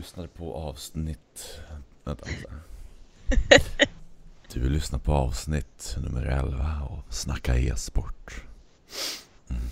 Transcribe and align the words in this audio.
lyssnar 0.00 0.26
på 0.26 0.54
avsnitt... 0.54 1.60
Vänta, 2.04 2.26
vänta. 2.26 2.50
Du 4.52 4.68
lyssnar 4.68 4.98
på 4.98 5.12
avsnitt 5.12 5.96
nummer 6.02 6.26
11 6.26 6.64
av 6.90 7.02
Snacka 7.10 7.56
e-sport. 7.56 8.44
Mm. 9.50 9.62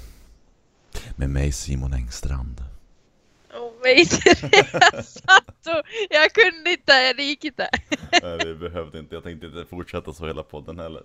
Med 1.17 1.31
mig 1.31 1.53
Simon 1.53 1.93
Engstrand. 1.93 2.65
Och 3.53 3.75
mig 3.83 4.07
Therese. 4.07 5.23
Jag 6.11 6.33
kunde 6.33 6.71
inte, 6.71 7.13
det 7.13 7.23
gick 7.23 7.45
inte. 7.45 7.69
Nej, 8.23 8.39
vi 8.45 8.55
behövde 8.55 8.99
inte. 8.99 9.15
Jag 9.15 9.25
tänkte 9.25 9.47
inte 9.47 9.65
fortsätta 9.65 10.13
så 10.13 10.27
hela 10.27 10.43
podden 10.43 10.79
heller. 10.79 11.03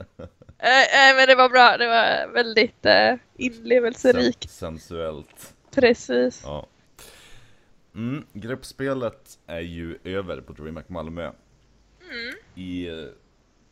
Nej, 0.62 1.16
men 1.16 1.28
det 1.28 1.36
var 1.36 1.50
bra. 1.50 1.78
Det 1.78 1.88
var 1.88 2.34
väldigt 2.34 2.86
eh, 2.86 3.16
inlevelserikt. 3.38 4.50
Sen, 4.50 4.80
sensuellt. 4.80 5.56
Precis. 5.72 6.42
Ja. 6.46 6.68
Mm, 7.96 8.26
gruppspelet 8.34 9.40
är 9.46 9.60
ju 9.60 10.00
över 10.04 10.42
på 10.42 10.54
DreamHack 10.54 10.90
Malmö. 10.90 11.32
Mm. 12.02 12.36
I 12.56 12.88
eh, 12.88 13.06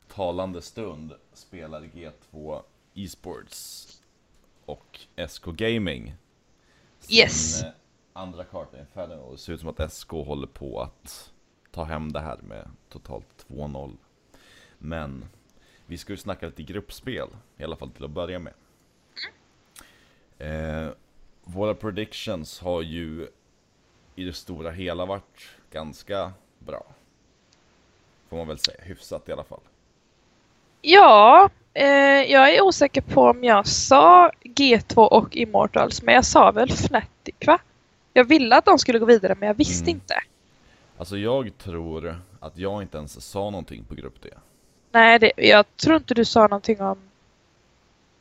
talande 0.08 0.62
stund 0.62 1.14
spelar 1.34 1.82
G2 1.82 2.62
Esports 2.96 3.88
och 4.66 5.00
SK 5.30 5.46
Gaming. 5.46 6.16
Sin, 7.00 7.18
Yes. 7.18 7.64
eh, 7.64 7.70
andra 8.14 8.44
kartan 8.44 8.80
i 8.80 8.82
Inferno 8.82 9.14
och 9.22 9.32
det 9.32 9.38
ser 9.38 9.54
ut 9.54 9.60
som 9.60 9.70
att 9.70 9.94
SK 9.94 10.10
håller 10.12 10.48
på 10.48 10.82
att 10.82 11.32
ta 11.72 11.84
hem 11.84 12.12
det 12.12 12.20
här 12.20 12.38
med 12.38 12.70
totalt 12.90 13.46
2-0. 13.48 13.98
Men 14.78 15.26
vi 15.86 15.98
ska 15.98 16.14
ju 16.14 16.18
snacka 16.18 16.46
lite 16.46 16.64
gruppspel, 16.64 17.28
i 17.58 17.64
alla 17.64 17.76
fall 17.76 17.92
till 17.92 18.04
att 18.06 18.12
börja 18.12 18.40
med. 18.40 18.54
Eh, 20.38 20.94
våra 21.44 21.76
predictions 21.76 22.60
har 22.60 22.82
ju 22.82 23.28
i 24.16 24.24
det 24.24 24.34
stora 24.34 24.72
hela 24.72 25.06
varit 25.06 25.50
ganska 25.72 26.32
bra. 26.60 26.84
Får 28.30 28.38
man 28.38 28.48
väl 28.48 28.60
säga, 28.60 28.78
hyfsat 28.84 29.30
i 29.30 29.32
alla 29.32 29.44
fall. 29.44 29.60
Ja, 30.82 31.50
eh, 31.74 31.86
jag 32.32 32.56
är 32.56 32.62
osäker 32.62 33.02
på 33.02 33.22
om 33.24 33.44
jag 33.44 33.68
sa 33.68 34.32
G2 34.44 34.96
och 34.98 35.36
Immortals, 35.36 36.02
men 36.02 36.16
jag 36.16 36.26
sa 36.26 36.52
väl 36.52 36.70
Fnatic 36.70 37.36
va? 37.46 37.60
Jag 38.14 38.24
ville 38.26 38.56
att 38.58 38.66
de 38.66 38.80
skulle 38.80 39.00
gå 39.00 39.06
vidare, 39.06 39.36
men 39.40 39.48
jag 39.48 39.54
visste 39.54 39.84
Mm. 39.84 39.96
inte. 39.96 40.14
Alltså 40.98 41.18
jag 41.18 41.58
tror 41.58 42.22
att 42.40 42.58
jag 42.58 42.82
inte 42.82 42.98
ens 42.98 43.26
sa 43.26 43.40
någonting 43.50 43.84
på 43.84 43.96
grupp 43.96 44.22
D. 44.22 44.30
Nej, 44.92 45.20
det, 45.20 45.32
jag 45.38 45.78
tror 45.78 45.96
inte 45.96 46.14
du 46.14 46.26
sa 46.26 46.42
någonting 46.42 46.82
om 46.82 46.98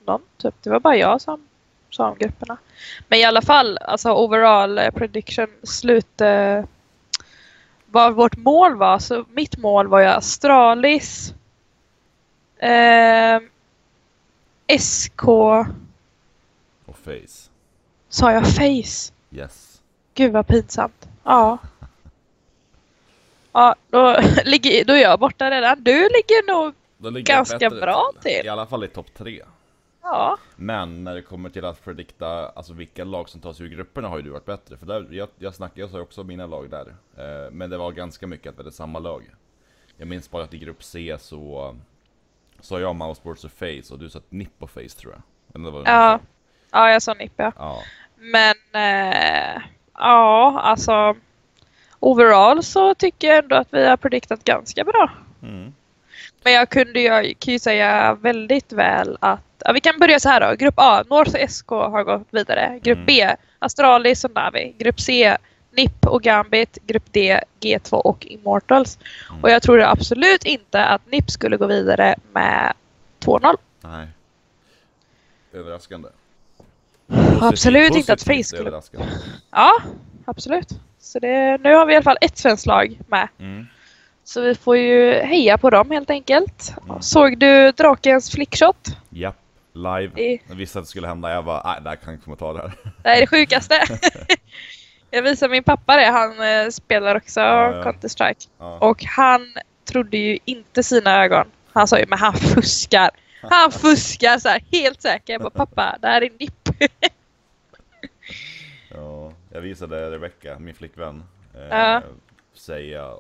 någon, 0.05 0.23
typ. 0.37 0.55
Det 0.63 0.71
var 0.71 0.81
bara 0.81 0.97
jag 0.97 1.21
som 1.21 1.47
sa 1.91 2.09
om 2.11 2.17
grupperna. 2.19 2.57
Men 3.09 3.19
i 3.19 3.25
alla 3.25 3.43
fall, 3.43 3.79
alltså 3.79 4.13
overall 4.13 4.79
eh, 4.79 4.91
prediction, 4.91 5.47
slut... 5.63 6.21
Eh, 6.21 6.65
vad 7.93 8.15
vårt 8.15 8.37
mål 8.37 8.77
var, 8.77 8.99
så 8.99 9.25
mitt 9.33 9.59
mål 9.59 9.89
var 9.89 10.01
ju 10.01 10.07
Astralis, 10.07 11.35
eh, 12.59 13.39
SK, 14.79 15.29
Och 16.87 16.99
Face. 17.05 17.51
sa 18.09 18.33
jag 18.33 18.47
Face? 18.47 19.13
Yes. 19.31 19.81
Gud 20.15 20.33
vad 20.33 20.47
pinsamt. 20.47 21.09
Ja. 21.25 21.59
Ja, 23.53 23.75
då, 23.91 24.17
ligger, 24.45 24.85
då 24.85 24.93
är 24.93 25.03
jag 25.03 25.19
borta 25.19 25.51
redan. 25.51 25.85
Du 25.85 25.93
ligger 26.03 26.47
nog... 26.47 26.75
Ligger 27.15 27.35
Ganska 27.35 27.71
bra 27.71 28.13
till. 28.23 28.47
I 28.47 28.49
alla 28.49 28.67
fall 28.67 28.85
i 28.85 28.89
topp 28.89 29.07
tre. 29.19 29.43
Ja. 30.03 30.39
Men 30.57 31.05
när 31.05 31.15
det 31.15 31.23
kommer 31.23 31.51
till 31.51 31.65
att 31.65 31.85
predikta 31.85 32.49
alltså 32.49 32.73
vilka 32.73 33.05
lag 33.05 33.29
som 33.29 33.41
tar 33.41 33.53
sig 33.53 33.67
ur 33.67 33.71
grupperna 33.71 34.09
har 34.09 34.17
ju 34.17 34.23
du 34.23 34.31
varit 34.31 34.45
bättre. 34.45 34.77
För 34.77 34.87
där, 34.87 35.07
jag, 35.11 35.29
jag 35.39 35.55
snackade, 35.55 35.81
jag 35.81 35.91
sa 35.91 36.01
också 36.01 36.25
mina 36.25 36.47
lag 36.47 36.71
där. 36.71 36.95
Eh, 37.17 37.51
men 37.51 37.71
det 37.71 37.77
var 37.77 37.93
ganska 37.93 38.27
mycket 38.27 38.51
att 38.51 38.57
det 38.57 38.63
var 38.63 38.71
samma 38.71 38.99
lag. 38.99 39.31
Jag 39.97 40.09
minns 40.09 40.31
bara 40.31 40.45
att 40.45 40.55
i 40.55 40.59
grupp 40.59 40.83
C 40.83 41.17
så 41.21 41.77
sa 42.61 42.81
jag 42.81 42.97
Mousesports 42.97 43.45
och 43.45 43.53
Face 43.53 43.93
och 43.93 43.99
du 43.99 44.11
sa 44.11 44.21
Nipp 44.29 44.63
och 44.63 44.71
Face 44.71 44.89
tror 45.01 45.13
jag. 45.13 45.23
Ja. 45.87 46.21
Ja, 46.71 46.91
jag 46.91 47.03
sa 47.03 47.15
Nipp 47.15 47.33
ja. 47.37 47.53
ja. 47.57 47.83
Men 48.17 48.57
eh, 48.73 49.63
ja, 49.95 50.61
alltså 50.61 51.17
overall 51.99 52.63
så 52.63 52.95
tycker 52.95 53.29
jag 53.29 53.39
ändå 53.39 53.57
att 53.57 53.69
vi 53.71 53.87
har 53.87 53.97
prediktat 53.97 54.45
ganska 54.45 54.85
bra. 54.85 55.11
Mm. 55.43 55.75
Men 56.45 56.53
jag 56.53 56.69
kunde 56.69 57.01
jag 57.01 57.35
kan 57.39 57.53
ju 57.53 57.59
säga 57.59 58.15
väldigt 58.15 58.73
väl 58.73 59.19
att, 59.21 59.41
ja, 59.59 59.73
vi 59.73 59.81
kan 59.81 59.99
börja 59.99 60.21
så 60.21 60.29
här 60.29 60.41
då. 60.41 60.57
Grupp 60.57 60.75
A, 60.77 61.05
North 61.11 61.47
SK 61.49 61.71
har 61.71 62.05
gått 62.05 62.29
vidare. 62.31 62.79
Grupp 62.83 62.97
Mm. 62.97 63.07
B, 63.07 63.35
Astralis 63.59 64.25
och 64.25 64.35
Navi. 64.35 64.75
Grupp 64.79 65.01
C, 65.01 65.37
NIP 65.71 66.07
och 66.07 66.23
Gambit. 66.23 66.79
Grupp 66.87 67.13
D, 67.13 67.41
G2 67.61 67.95
och 67.95 68.27
Immortals. 68.27 68.99
Mm. 69.31 69.43
Och 69.43 69.51
jag 69.51 69.63
tror 69.63 69.81
absolut 69.81 70.45
inte 70.45 70.85
att 70.85 71.11
NIP 71.11 71.31
skulle 71.31 71.57
gå 71.57 71.67
vidare 71.67 72.15
med 72.33 72.73
2-0. 73.21 73.57
Nej. 73.81 74.09
Överraskande. 75.53 76.09
Absolut 77.41 77.97
inte 77.97 78.13
att 78.13 78.27
Positivt 78.27 78.47
Face 78.47 78.83
skulle... 78.83 79.03
Ja, 79.51 79.73
absolut. 80.25 80.69
Så 80.99 81.19
det, 81.19 81.59
nu 81.59 81.75
har 81.75 81.87
vi 81.87 81.93
i 81.93 81.97
alla 81.97 82.03
fall 82.03 82.19
ett 82.21 82.39
svenskt 82.39 82.67
lag 82.67 82.99
med. 83.07 83.29
Mm. 83.39 83.67
Så 84.31 84.41
vi 84.41 84.55
får 84.55 84.77
ju 84.77 85.13
heja 85.13 85.59
på 85.59 85.71
dem 85.71 85.91
helt 85.91 86.11
enkelt. 86.11 86.75
Mm. 86.89 87.03
Såg 87.03 87.39
du 87.39 87.73
Drakens 87.73 88.31
flickshot? 88.31 88.89
Japp, 89.09 89.37
live. 89.73 90.11
Det, 90.15 90.39
Jag 90.49 90.55
visste 90.55 90.79
att 90.79 90.85
det 90.85 90.89
skulle 90.89 91.07
hända, 91.09 91.31
jag 91.31 91.45
bara, 91.45 91.63
nej, 91.65 91.81
det 91.83 91.89
här 91.89 91.97
kan 91.97 92.13
inte 92.13 92.25
komma 92.25 92.37
ta 92.37 92.53
det 92.53 92.61
här. 92.61 92.73
det 93.03 93.09
är 93.09 93.21
det 93.21 93.27
sjukaste. 93.27 93.75
jag 95.11 95.23
visade 95.23 95.51
min 95.51 95.63
pappa 95.65 95.97
det, 95.97 96.07
han 96.07 96.31
eh, 96.41 96.69
spelar 96.71 97.17
också 97.17 97.41
Ja, 97.41 97.77
ja. 97.77 97.83
Counter-Strike. 97.85 98.49
Ja. 98.59 98.79
Och 98.79 99.05
han 99.05 99.55
trodde 99.85 100.17
ju 100.17 100.39
inte 100.45 100.83
sina 100.83 101.25
ögon. 101.25 101.47
Han 101.73 101.89
sa 101.89 101.99
ju, 101.99 102.07
men 102.09 102.19
han 102.19 102.35
fuskar. 102.35 103.11
Han 103.43 103.73
fuskar 103.83 104.39
så 104.39 104.49
här, 104.49 104.63
helt 104.73 105.03
säker. 105.03 105.33
Jag 105.33 105.43
bara, 105.43 105.51
pappa, 105.51 105.97
det 106.01 106.09
här 106.09 106.23
är 106.23 106.31
NIP. 106.41 106.69
Ja, 108.95 109.33
jag 109.53 109.61
visade 109.61 110.11
Rebecca, 110.11 110.59
min 110.59 110.75
flickvän, 110.75 111.25
eh, 111.55 111.61
Ja. 111.79 112.03
säga 112.55 113.11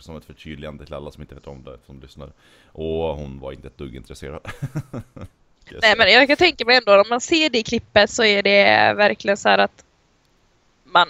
som 0.00 0.16
ett 0.16 0.24
förtydligande 0.24 0.84
till 0.84 0.94
alla 0.94 1.10
som 1.10 1.22
inte 1.22 1.34
vet 1.34 1.46
om 1.46 1.62
det, 1.64 1.78
som 1.86 2.00
lyssnar. 2.00 2.32
Och 2.72 3.16
hon 3.16 3.40
var 3.40 3.52
inte 3.52 3.66
ett 3.66 3.78
dugg 3.78 3.96
intresserad. 3.96 4.40
Nej 5.82 5.94
men 5.98 6.12
jag 6.12 6.28
kan 6.28 6.36
tänka 6.36 6.64
mig 6.64 6.76
ändå, 6.76 7.00
om 7.00 7.08
man 7.10 7.20
ser 7.20 7.50
det 7.50 7.58
i 7.58 7.62
klippet 7.62 8.10
så 8.10 8.24
är 8.24 8.42
det 8.42 8.94
verkligen 8.94 9.36
så 9.36 9.48
här 9.48 9.58
att 9.58 9.84
man 10.84 11.08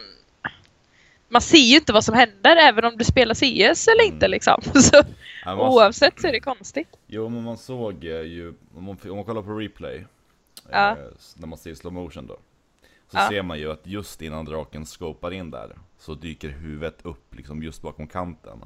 man 1.28 1.43
ser 1.43 1.59
ju 1.59 1.76
inte 1.76 1.93
vad 1.93 2.04
som 2.04 2.15
händer 2.15 2.56
även 2.56 2.84
om 2.84 2.97
du 2.97 3.04
spelar 3.04 3.34
CS 3.34 3.88
eller 3.88 4.04
inte 4.04 4.26
Mm. 4.26 4.31
liksom. 4.31 4.62
Så 4.82 4.97
Ja, 5.44 5.56
man, 5.56 5.69
oavsett 5.69 6.21
så 6.21 6.27
är 6.27 6.32
det 6.32 6.41
konstigt. 6.41 6.88
Jo, 7.06 7.28
men 7.28 7.42
man 7.42 7.59
såg 7.59 8.04
eh, 8.04 8.10
ju, 8.21 8.54
om 8.77 8.84
man, 8.84 8.97
om 9.04 9.16
man 9.16 9.25
kollar 9.25 9.42
på 9.42 9.53
replay, 9.54 10.06
Ja. 10.71 10.91
eh, 10.91 10.97
när 11.37 11.47
man 11.47 11.59
ser 11.59 11.75
slow 11.75 11.92
motion 11.92 12.27
då, 12.27 12.37
så 13.10 13.16
Ja. 13.19 13.28
ser 13.28 13.42
man 13.42 13.59
ju 13.59 13.72
att 13.72 13.87
just 13.87 14.22
innan 14.22 14.44
draken 14.44 14.87
scopar 14.87 15.31
in 15.32 15.50
där, 15.50 15.77
så 16.00 16.15
dyker 16.15 16.49
huvudet 16.49 16.99
upp 17.06 17.34
liksom 17.34 17.62
just 17.62 17.83
bakom 17.83 18.06
kanten. 18.06 18.65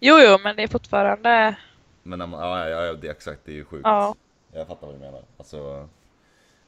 Jo 0.00 0.18
jo 0.18 0.38
men 0.42 0.56
det 0.56 0.62
är 0.62 0.68
fortfarande, 0.68 1.56
Men 2.02 2.18
när 2.18 2.26
man, 2.26 2.40
ja, 2.40 2.68
ja, 2.68 2.84
ja, 2.84 2.92
det 2.94 3.06
är 3.06 3.10
exakt, 3.12 3.40
det 3.44 3.52
är 3.52 3.56
ju 3.56 3.64
sjukt. 3.64 3.82
ja. 3.84 4.14
Jag 4.52 4.66
fattar 4.66 4.86
vad 4.86 4.96
du 4.96 5.00
menar. 5.00 5.22
Alltså, 5.38 5.88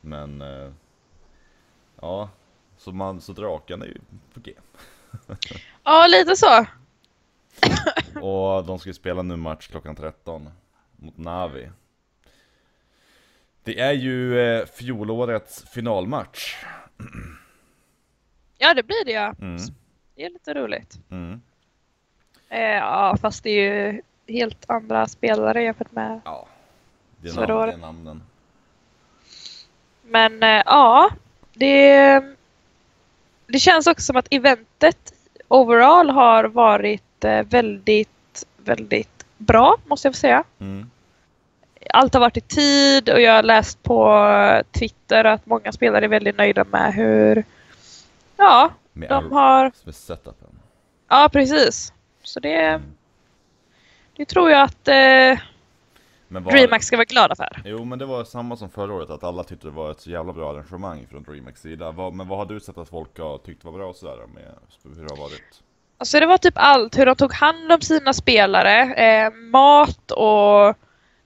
men... 0.00 0.40
eh, 0.40 0.70
Ja, 2.00 2.28
så, 2.76 2.92
man, 2.92 3.20
så 3.20 3.32
draken 3.32 3.82
är 3.82 3.86
ju 3.86 3.98
på 4.34 4.40
G. 4.40 4.52
Ja 5.84 6.06
lite 6.06 6.36
så. 6.36 6.66
Och 8.20 8.64
de 8.64 8.78
ska 8.78 8.88
ju 8.88 8.94
spela 8.94 9.22
nu 9.22 9.36
match 9.36 9.68
klockan 9.68 9.96
13 9.96 10.50
mot 10.96 11.16
Navi. 11.16 11.70
Det 13.62 13.80
är 13.80 13.92
ju 13.92 14.40
eh, 14.40 14.66
fjolårets 14.66 15.64
finalmatch. 15.70 16.56
Ja 18.64 18.74
det 18.74 18.82
blir 18.82 19.04
det 19.04 19.12
ja. 19.12 19.34
Mm. 19.40 19.56
Det 20.16 20.24
är 20.24 20.30
lite 20.30 20.54
roligt. 20.54 20.98
Mm. 21.10 21.40
Eh, 22.48 22.60
ja 22.60 23.16
fast 23.20 23.42
det 23.44 23.50
är 23.50 23.72
ju 23.92 24.02
helt 24.28 24.70
andra 24.70 25.06
spelare 25.06 25.62
jämfört 25.62 25.92
med 25.92 26.20
Ja, 26.24 26.46
det 27.20 27.28
är, 27.28 27.46
det- 27.46 27.72
är 27.72 27.76
namnen. 27.76 28.22
Men 30.02 30.42
eh, 30.42 30.62
ja, 30.66 31.10
det, 31.54 32.20
det 33.46 33.58
känns 33.58 33.86
också 33.86 34.02
som 34.04 34.16
att 34.16 34.28
eventet 34.30 35.12
overall 35.48 36.10
har 36.10 36.44
varit 36.44 37.24
eh, 37.24 37.42
väldigt, 37.42 38.44
väldigt 38.56 39.26
bra 39.38 39.76
måste 39.86 40.08
jag 40.08 40.14
säga. 40.14 40.44
Mm. 40.60 40.90
Allt 41.90 42.14
har 42.14 42.20
varit 42.20 42.36
i 42.36 42.40
tid 42.40 43.08
och 43.08 43.20
jag 43.20 43.32
har 43.32 43.42
läst 43.42 43.82
på 43.82 44.62
Twitter 44.72 45.24
att 45.24 45.46
många 45.46 45.72
spelare 45.72 46.04
är 46.04 46.08
väldigt 46.08 46.36
nöjda 46.36 46.64
med 46.64 46.94
hur 46.94 47.44
Ja, 48.36 48.70
Med, 48.92 49.08
de 49.08 49.14
ar- 49.14 49.30
har 49.30 49.72
med 49.84 49.94
setupen. 49.94 50.58
Ja, 51.08 51.28
precis. 51.32 51.92
Så 52.22 52.40
det, 52.40 52.54
Mm. 52.54 52.82
det 54.16 54.24
tror 54.24 54.50
jag 54.50 54.62
att 54.62 54.88
eh, 54.88 55.38
var, 56.28 56.52
DreamHack 56.52 56.82
ska 56.82 56.96
vara 56.96 57.04
glada 57.04 57.34
för. 57.36 57.62
Jo 57.64 57.84
men 57.84 57.98
det 57.98 58.06
var 58.06 58.24
samma 58.24 58.56
som 58.56 58.70
förra 58.70 58.92
året, 58.94 59.10
att 59.10 59.24
alla 59.24 59.44
tyckte 59.44 59.66
det 59.66 59.70
var 59.70 59.90
ett 59.90 60.00
så 60.00 60.10
jävla 60.10 60.32
bra 60.32 60.50
arrangemang 60.50 61.06
från 61.10 61.22
DreamHacks 61.22 61.60
sida. 61.60 61.92
Men 62.12 62.28
vad 62.28 62.38
har 62.38 62.46
du 62.46 62.60
sett 62.60 62.78
att 62.78 62.88
folk 62.88 63.18
har 63.18 63.38
tyckt 63.38 63.64
var 63.64 63.72
bra 63.72 63.86
och 63.86 63.96
sådär 63.96 64.26
med 64.34 64.42
hur 64.96 65.04
det 65.04 65.10
har 65.10 65.16
varit? 65.22 65.62
Alltså 65.98 66.20
det 66.20 66.26
var 66.26 66.38
typ 66.38 66.54
allt. 66.56 66.98
Hur 66.98 67.06
de 67.06 67.16
tog 67.16 67.32
hand 67.32 67.72
om 67.72 67.80
sina 67.80 68.12
spelare, 68.12 68.94
eh, 68.94 69.32
mat 69.32 70.10
och... 70.10 70.76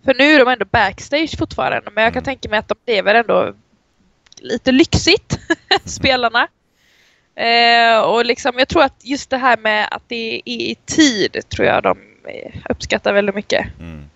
För 0.05 0.15
nu 0.19 0.25
är 0.25 0.39
de 0.45 0.49
ändå 0.53 0.65
backstage 0.65 1.39
fortfarande 1.39 1.91
men 1.91 2.05
jag 2.05 2.13
kan 2.13 2.19
Mm. 2.21 2.25
tänka 2.25 2.49
mig 2.49 2.59
att 2.59 2.69
de 2.69 2.75
lever 2.87 3.15
ändå 3.15 3.53
lite 4.41 4.73
lyxigt, 4.73 5.39
spelarna. 5.85 6.49
Eh, 7.39 8.01
och 8.01 8.25
liksom, 8.25 8.53
jag 8.59 8.69
tror 8.69 8.83
att 8.83 9.05
just 9.05 9.31
det 9.31 9.37
här 9.37 9.57
med 9.57 9.89
att 9.91 10.03
det 10.09 10.35
är 10.37 10.43
i 10.45 10.77
tid 10.87 11.37
tror 11.49 11.67
jag 11.67 11.83
de 11.83 11.99
eh, 12.25 12.53
uppskattar 12.71 13.13
väldigt 13.13 13.35
mycket. 13.35 13.67
Mm. 13.81 14.11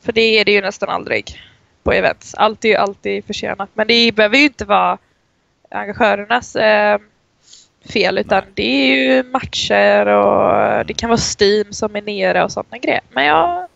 För 0.00 0.12
det 0.12 0.20
är 0.20 0.44
det 0.44 0.52
ju 0.52 0.60
nästan 0.60 0.88
aldrig 0.88 1.40
på 1.82 1.92
events. 1.92 2.34
Allt 2.34 2.64
är 2.64 2.68
ju 2.68 2.74
alltid 2.74 3.24
försenat. 3.24 3.70
Men 3.74 3.86
det 3.86 4.12
behöver 4.12 4.36
ju 4.36 4.44
inte 4.44 4.64
vara 4.64 4.98
arrangörernas 5.70 6.56
eh, 6.56 6.98
fel 7.84 8.18
utan 8.18 8.42
Nej. 8.44 8.52
det 8.54 8.62
är 8.62 8.96
ju 8.96 9.22
matcher 9.22 10.06
och 10.06 10.86
det 10.86 10.94
kan 10.94 11.08
vara 11.10 11.20
Steam 11.40 11.72
som 11.72 11.96
är 11.96 12.02
nere 12.02 12.44
och 12.44 12.52
sådana 12.52 12.78
grejer. 12.78 13.00
Men 13.10 13.24
ja, 13.24 13.68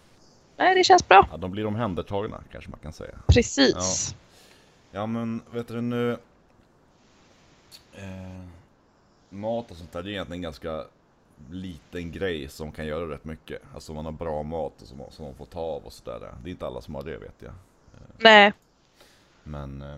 nej 0.56 0.74
det 0.74 0.84
känns 0.84 1.08
bra. 1.08 1.28
Ja, 1.30 1.36
de 1.36 1.50
blir 1.50 1.66
omhändertagna 1.66 2.40
kanske 2.52 2.70
man 2.70 2.80
kan 2.82 2.92
säga. 2.92 3.14
Precis. 3.26 4.14
Ja 4.90 5.06
men 5.06 5.42
vet 5.50 5.68
du 5.68 5.80
nu... 5.80 6.12
Eh, 7.94 8.44
mat 9.34 9.70
och 9.70 9.76
sånt 9.76 9.92
där 9.92 10.02
det 10.02 10.08
är 10.08 10.12
egentligen 10.12 10.38
en 10.38 10.42
ganska 10.42 10.84
liten 11.50 12.12
grej 12.12 12.48
som 12.48 12.72
kan 12.72 12.86
göra 12.86 13.10
rätt 13.10 13.24
mycket. 13.24 13.62
Alltså 13.74 13.92
man 13.94 14.04
har 14.04 14.12
bra 14.12 14.42
mat 14.42 14.82
och 14.82 14.88
som, 14.88 15.02
som 15.10 15.24
man 15.24 15.34
får 15.34 15.46
ta 15.46 15.60
av 15.60 15.84
och 15.84 15.92
sådär. 15.92 16.34
Det 16.42 16.48
är 16.48 16.50
inte 16.50 16.66
alla 16.66 16.80
som 16.80 16.94
har 16.94 17.02
det 17.02 17.18
vet 17.18 17.42
jag. 17.42 17.52
Nej. 18.18 18.52
Men... 19.42 19.82
Eh, 19.82 19.96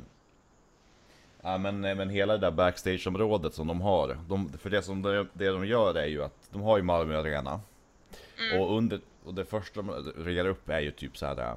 ja 1.43 1.59
men, 1.59 1.85
eh, 1.85 1.95
men 1.95 2.11
hela 2.11 2.33
det 2.33 2.39
där 2.39 2.51
backstageområdet 2.51 3.55
som 3.55 3.67
de 3.67 3.81
har. 3.81 4.19
De, 4.29 4.53
för 4.53 4.71
det 4.71 4.83
som 4.83 5.03
de, 5.03 5.29
det 5.33 5.49
de 5.49 5.67
gör 5.67 5.95
är 5.95 6.07
ju 6.07 6.23
att 6.23 6.49
de 6.53 6.63
har 6.63 6.77
ju 6.77 6.83
Malmö 6.83 7.21
Arena. 7.21 7.61
Och, 8.59 8.77
under, 8.77 9.01
och 9.25 9.35
det 9.35 9.45
första 9.45 9.83
de 9.83 10.13
riggar 10.17 10.47
upp 10.47 10.69
är 10.69 10.81
ju 10.81 10.91
typ 10.91 11.17
så 11.17 11.27
här. 11.27 11.57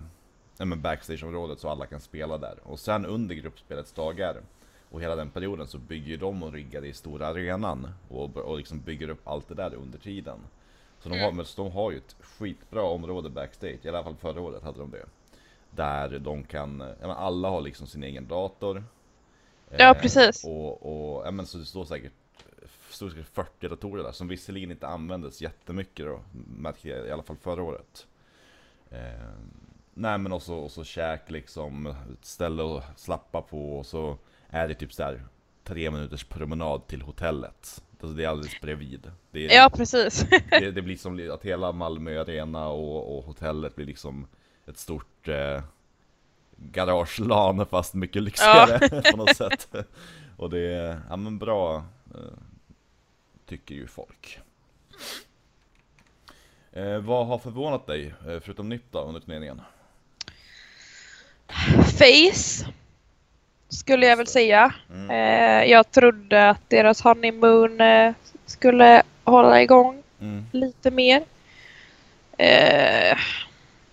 Ja 0.58 0.66
men 0.66 0.82
backstageområdet 0.82 1.60
så 1.60 1.70
alla 1.70 1.86
kan 1.86 2.00
spela 2.00 2.38
där. 2.38 2.56
Och 2.64 2.80
sen 2.80 3.06
under 3.06 3.36
gruppspelets 3.36 3.92
dagar 3.92 4.42
och 4.90 5.02
hela 5.02 5.16
den 5.16 5.30
perioden 5.30 5.68
så 5.68 5.78
bygger 5.78 6.18
de 6.18 6.44
och 6.44 6.54
riggar 6.54 6.86
i 6.86 6.94
stora 6.94 7.28
arenan 7.28 7.90
och, 8.10 8.38
och 8.38 8.58
liksom 8.58 8.80
bygger 8.80 9.10
upp 9.10 9.28
allt 9.28 9.48
det 9.48 9.56
där 9.56 9.74
under 9.74 10.00
tiden. 10.00 10.40
Så 11.00 11.10
de 11.10 11.20
har, 11.20 11.44
så 11.44 11.64
de 11.64 11.72
har 11.72 11.92
ju 11.92 11.98
ett 11.98 12.16
skitbra 12.20 12.84
område 12.84 13.30
backstage, 13.30 13.86
i 13.86 13.90
alla 13.90 14.04
fall 14.04 14.16
förra 14.16 14.42
året 14.42 14.64
hade 14.64 14.80
de 14.80 14.92
det. 14.92 15.06
Där 15.72 16.20
de 16.20 16.44
kan, 16.44 16.80
ja 16.80 17.08
men 17.08 17.18
alla 17.18 17.50
har 17.50 17.62
liksom 17.62 17.88
sin 17.88 18.04
egen 18.04 18.28
dator. 18.28 18.84
Ja, 19.78 19.96
Eh, 19.96 20.02
precis. 20.02 20.46
Och, 20.46 21.18
och 21.18 21.28
ja 21.28 21.32
men 21.32 21.46
så 21.46 21.58
det 21.58 21.66
står 21.66 21.86
säkert 21.86 22.14
stod 22.90 23.12
säkert 23.12 23.28
40 23.28 23.68
datorer 23.68 24.04
där 24.04 24.12
som 24.12 24.28
visserligen 24.28 24.72
inte 24.72 24.88
användes 24.88 25.42
jättemycket 25.42 26.06
då, 26.06 26.20
märkte 26.58 26.90
jag 26.90 27.08
i 27.08 27.12
alla 27.12 27.24
fall 27.24 27.38
förra 27.38 27.64
året. 27.64 28.08
Eh, 28.90 29.30
nej 29.94 30.18
men 30.18 30.32
också, 30.32 30.54
och 30.54 30.72
så 30.72 30.84
käk 30.84 31.30
liksom, 31.30 31.96
ställe 32.22 32.78
att 32.78 33.00
slappa 33.00 33.42
på 33.42 33.78
och 33.78 33.86
så 33.86 34.18
är 34.50 34.68
det 34.68 34.74
typ 34.74 34.94
så 34.94 35.04
här 35.04 35.24
tre 35.64 35.92
minuters 35.92 36.24
promenad 36.24 36.88
till 36.88 37.02
hotellet. 37.02 37.84
Alltså 38.02 38.18
det 38.18 38.24
är 38.24 38.28
alldeles 38.28 38.62
bredvid. 38.62 39.12
Är, 39.34 39.56
Ja, 39.56 39.70
precis. 39.70 40.26
det, 40.50 40.72
det 40.72 40.82
blir 40.82 40.98
som 40.98 41.32
att 41.34 41.46
hela 41.46 41.72
Malmö 41.72 42.22
Arena 42.22 42.68
och, 42.68 43.18
och 43.18 43.24
hotellet 43.24 43.76
blir 43.76 43.86
liksom 43.86 44.28
ett 44.68 44.78
stort 44.78 45.28
eh, 45.28 45.64
garagelan 46.56 47.66
fast 47.66 47.94
mycket 47.94 48.24
lyxigare 48.24 49.02
på 49.12 49.18
något 49.18 49.36
sätt. 49.36 49.76
Och 50.38 50.50
det 50.50 50.60
är, 50.60 51.02
ja 51.10 51.16
men 51.16 51.38
bra, 51.38 51.86
eh, 52.16 52.38
tycker 53.46 53.76
ju 53.76 53.88
folk. 53.88 54.40
Eh, 56.72 56.98
vad 56.98 57.28
har 57.28 57.38
förvånat 57.38 57.88
dig, 57.88 58.14
eh, 58.28 58.40
förutom 58.40 58.70
nytt 58.70 58.92
då, 58.92 59.00
under 59.00 59.22
turneringen? 59.22 59.62
Face. 61.98 62.74
Skulle 63.90 64.08
jag 64.08 64.18
väl 64.18 64.28
säga. 64.28 64.74
Mm. 64.90 65.10
Eh, 65.10 65.72
jag 65.72 65.92
trodde 65.92 66.50
att 66.50 66.70
deras 66.70 67.02
honeymoon 67.02 67.82
eh, 67.82 68.14
skulle 68.46 69.04
hålla 69.24 69.62
igång 69.62 70.04
Mm. 70.22 70.46
lite 70.52 70.92
mer. 70.92 71.24
Eh, 72.38 73.18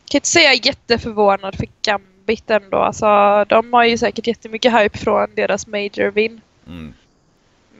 kan 0.04 0.18
inte 0.18 0.28
säga 0.28 0.54
jätteförvånad 0.54 1.56
för 1.56 1.66
Gambit 1.82 2.50
ändå. 2.50 2.76
Alltså, 2.76 3.44
de 3.48 3.72
har 3.72 3.84
ju 3.84 3.98
säkert 3.98 4.26
jättemycket 4.26 4.72
hype 4.72 4.98
från 4.98 5.34
deras 5.34 5.66
major 5.66 6.10
win. 6.10 6.40
Mm. 6.66 6.94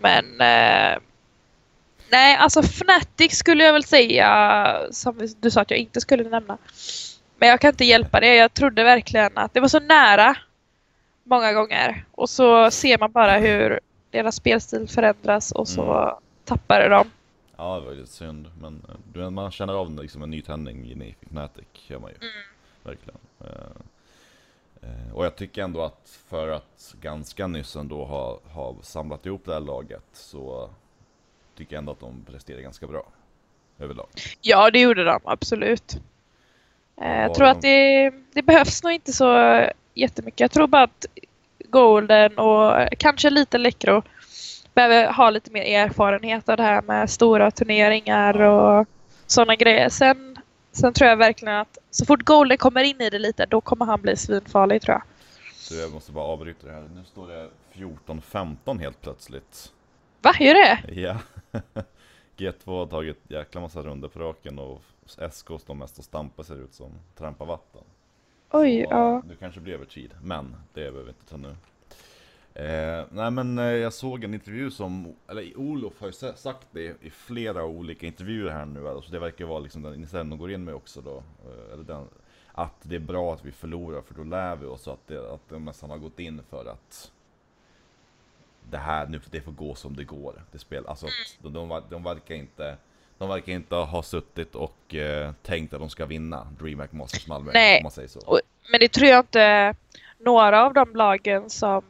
Men 0.00 0.24
eh, 0.40 0.98
nej, 2.10 2.36
alltså 2.36 2.60
Fnatic 2.62 3.38
skulle 3.38 3.64
jag 3.64 3.72
väl 3.72 3.84
säga 3.84 4.78
som 4.90 5.28
du 5.40 5.50
sa 5.50 5.60
att 5.60 5.70
jag 5.70 5.80
inte 5.80 6.00
skulle 6.00 6.22
nämna. 6.28 6.58
Men 7.38 7.48
jag 7.48 7.60
kan 7.60 7.70
inte 7.70 7.84
hjälpa 7.84 8.20
det. 8.20 8.34
Jag 8.34 8.54
trodde 8.54 8.84
verkligen 8.84 9.38
att 9.38 9.54
det 9.54 9.60
var 9.60 9.68
så 9.68 9.80
nära 9.80 10.36
många 11.26 11.52
gånger. 11.52 12.04
Och 12.12 12.30
så 12.30 12.70
ser 12.70 12.98
man 12.98 13.12
bara 13.12 13.38
hur 13.38 13.80
deras 14.10 14.34
spelstil 14.36 14.88
förändras 14.88 15.52
och 15.52 15.68
så 15.68 15.82
Mm. 15.92 16.14
tappar 16.44 16.88
de. 16.90 17.10
Ja, 17.56 17.80
det 17.80 17.86
var 17.86 17.92
lite 17.94 18.12
synd, 18.12 18.50
men 18.60 18.82
eh, 18.88 18.94
du, 19.12 19.30
man 19.30 19.50
känner 19.50 19.74
av 19.74 20.02
liksom 20.02 20.22
en 20.22 20.30
nytändning 20.30 20.84
i 21.02 21.14
Fnatic, 21.22 21.64
gör 21.86 21.98
man 21.98 22.10
ju. 22.10 22.16
Mm. 22.16 22.32
Verkligen. 22.82 23.18
Eh, 23.40 23.72
eh, 24.82 25.14
och 25.14 25.24
jag 25.24 25.36
tycker 25.36 25.62
ändå 25.62 25.82
att 25.82 26.18
för 26.28 26.48
att 26.48 26.94
ganska 27.00 27.46
nyss 27.46 27.76
ändå 27.76 28.04
ha, 28.04 28.38
ha 28.52 28.74
samlat 28.82 29.26
ihop 29.26 29.42
det 29.44 29.52
här 29.52 29.60
laget 29.60 30.04
så 30.12 30.70
tycker 31.56 31.74
jag 31.74 31.78
ändå 31.80 31.92
att 31.92 32.00
de 32.00 32.24
presterar 32.30 32.60
ganska 32.60 32.86
bra. 32.86 33.02
Överlag. 33.78 34.06
Ja, 34.40 34.70
det 34.70 34.80
gjorde 34.80 35.04
de 35.04 35.20
absolut. 35.24 35.96
Jag 36.96 37.34
tror 37.34 37.46
de- 37.46 37.50
att 37.52 37.62
det, 37.62 38.10
det 38.32 38.42
behövs 38.42 38.82
nog 38.82 38.92
inte 38.92 39.12
så 39.12 39.26
jättemycket. 39.96 40.40
Jag 40.40 40.50
tror 40.50 40.66
bara 40.66 40.82
att 40.82 41.06
Golden 41.64 42.38
och 42.38 42.88
kanske 42.98 43.30
lite 43.30 43.58
Läckro 43.58 44.02
behöver 44.74 45.12
ha 45.12 45.30
lite 45.30 45.50
mer 45.50 45.62
erfarenhet 45.62 46.48
av 46.48 46.56
det 46.56 46.62
här 46.62 46.82
med 46.82 47.10
stora 47.10 47.50
turneringar 47.50 48.40
och 48.40 48.86
sådana 49.26 49.56
grejer. 49.56 49.88
Sen, 49.88 50.38
sen 50.72 50.92
tror 50.92 51.10
jag 51.10 51.16
verkligen 51.16 51.54
att 51.54 51.78
så 51.90 52.04
fort 52.06 52.22
Golden 52.22 52.58
kommer 52.58 52.82
in 52.82 53.00
i 53.00 53.10
det 53.10 53.18
lite, 53.18 53.46
då 53.46 53.60
kommer 53.60 53.84
han 53.84 54.00
bli 54.00 54.16
svinfarlig 54.16 54.82
tror 54.82 54.94
jag. 54.94 55.02
Så 55.54 55.74
jag 55.74 55.92
måste 55.92 56.12
bara 56.12 56.24
avbryta 56.24 56.66
det 56.66 56.72
här. 56.72 56.88
Nu 56.94 57.04
står 57.04 57.28
det 57.28 57.48
14-15 57.72 58.80
helt 58.80 59.00
plötsligt. 59.02 59.72
Va, 60.22 60.32
gör 60.40 60.54
det? 60.54 61.00
Ja. 61.00 61.18
G2 62.36 62.78
har 62.78 62.86
tagit 62.86 63.18
jäkla 63.28 63.60
massa 63.60 63.82
runder 63.82 64.08
på 64.08 64.18
raken 64.18 64.58
och 64.58 64.82
SK 65.32 65.46
står 65.60 65.74
mest 65.74 65.98
och 65.98 66.04
stampar 66.04 66.42
ser 66.42 66.64
ut 66.64 66.74
som 66.74 66.92
trampa 67.14 67.44
vatten. 67.44 67.82
Oj, 68.50 68.84
Så, 68.84 68.90
ja. 68.94 69.22
Nu 69.28 69.34
kanske 69.36 69.60
det 69.60 69.64
blir 69.64 69.74
över 69.74 69.84
tid, 69.86 70.14
men 70.22 70.56
det 70.74 70.80
behöver 70.80 71.02
vi 71.02 71.08
inte 71.08 71.26
ta 71.26 71.36
nu. 71.36 71.56
Eh, 72.54 73.04
nej 73.10 73.30
men 73.30 73.58
eh, 73.58 73.64
jag 73.64 73.92
såg 73.92 74.24
en 74.24 74.34
intervju 74.34 74.70
som, 74.70 75.14
eller 75.28 75.58
Olof 75.58 76.00
har 76.00 76.06
ju 76.06 76.12
sa- 76.12 76.34
sagt 76.36 76.66
det 76.70 76.96
i 77.02 77.10
flera 77.10 77.64
olika 77.64 78.06
intervjuer 78.06 78.50
här 78.50 78.64
nu, 78.64 78.88
alltså 78.88 79.12
det 79.12 79.18
verkar 79.18 79.44
vara 79.44 79.58
liksom 79.58 79.82
den 79.82 79.94
inställningen 79.94 80.30
de 80.38 80.42
går 80.42 80.50
in 80.52 80.64
med 80.64 80.74
också 80.74 81.00
då. 81.00 81.16
Eh, 81.16 81.72
eller 81.72 81.84
den, 81.84 82.04
att 82.52 82.74
det 82.82 82.94
är 82.96 83.00
bra 83.00 83.34
att 83.34 83.44
vi 83.44 83.52
förlorar 83.52 84.00
för 84.02 84.14
då 84.14 84.22
lär 84.24 84.56
vi 84.56 84.66
oss 84.66 84.88
att, 84.88 85.06
det, 85.06 85.32
att 85.34 85.48
de 85.48 85.64
nästan 85.64 85.90
har 85.90 85.98
gått 85.98 86.18
in 86.20 86.42
för 86.50 86.66
att 86.66 87.12
det 88.70 88.78
här 88.78 89.06
nu, 89.06 89.20
det 89.30 89.40
får 89.40 89.52
gå 89.52 89.74
som 89.74 89.96
det 89.96 90.04
går. 90.04 90.42
Det 90.52 90.58
spel, 90.58 90.86
alltså 90.86 91.06
att 91.06 91.38
de, 91.42 91.52
de, 91.52 91.82
de 91.90 92.02
verkar 92.02 92.34
inte 92.34 92.76
de 93.18 93.28
verkar 93.28 93.52
inte 93.52 93.74
ha 93.74 94.02
suttit 94.02 94.54
och 94.54 94.94
eh, 94.94 95.32
tänkt 95.42 95.72
att 95.74 95.80
de 95.80 95.90
ska 95.90 96.06
vinna 96.06 96.46
DreamHack 96.60 96.92
Masters 96.92 97.26
Malmö, 97.26 97.50
Nej. 97.54 97.76
om 97.78 97.82
man 97.82 97.92
säger 97.92 98.08
så. 98.08 98.20
Och- 98.26 98.40
Men 98.70 98.80
det 98.80 98.88
tror 98.88 99.08
jag 99.08 99.18
inte 99.18 99.74
några 100.18 100.64
av 100.66 100.74
de 100.74 100.96
lagen 100.96 101.50
som 101.50 101.82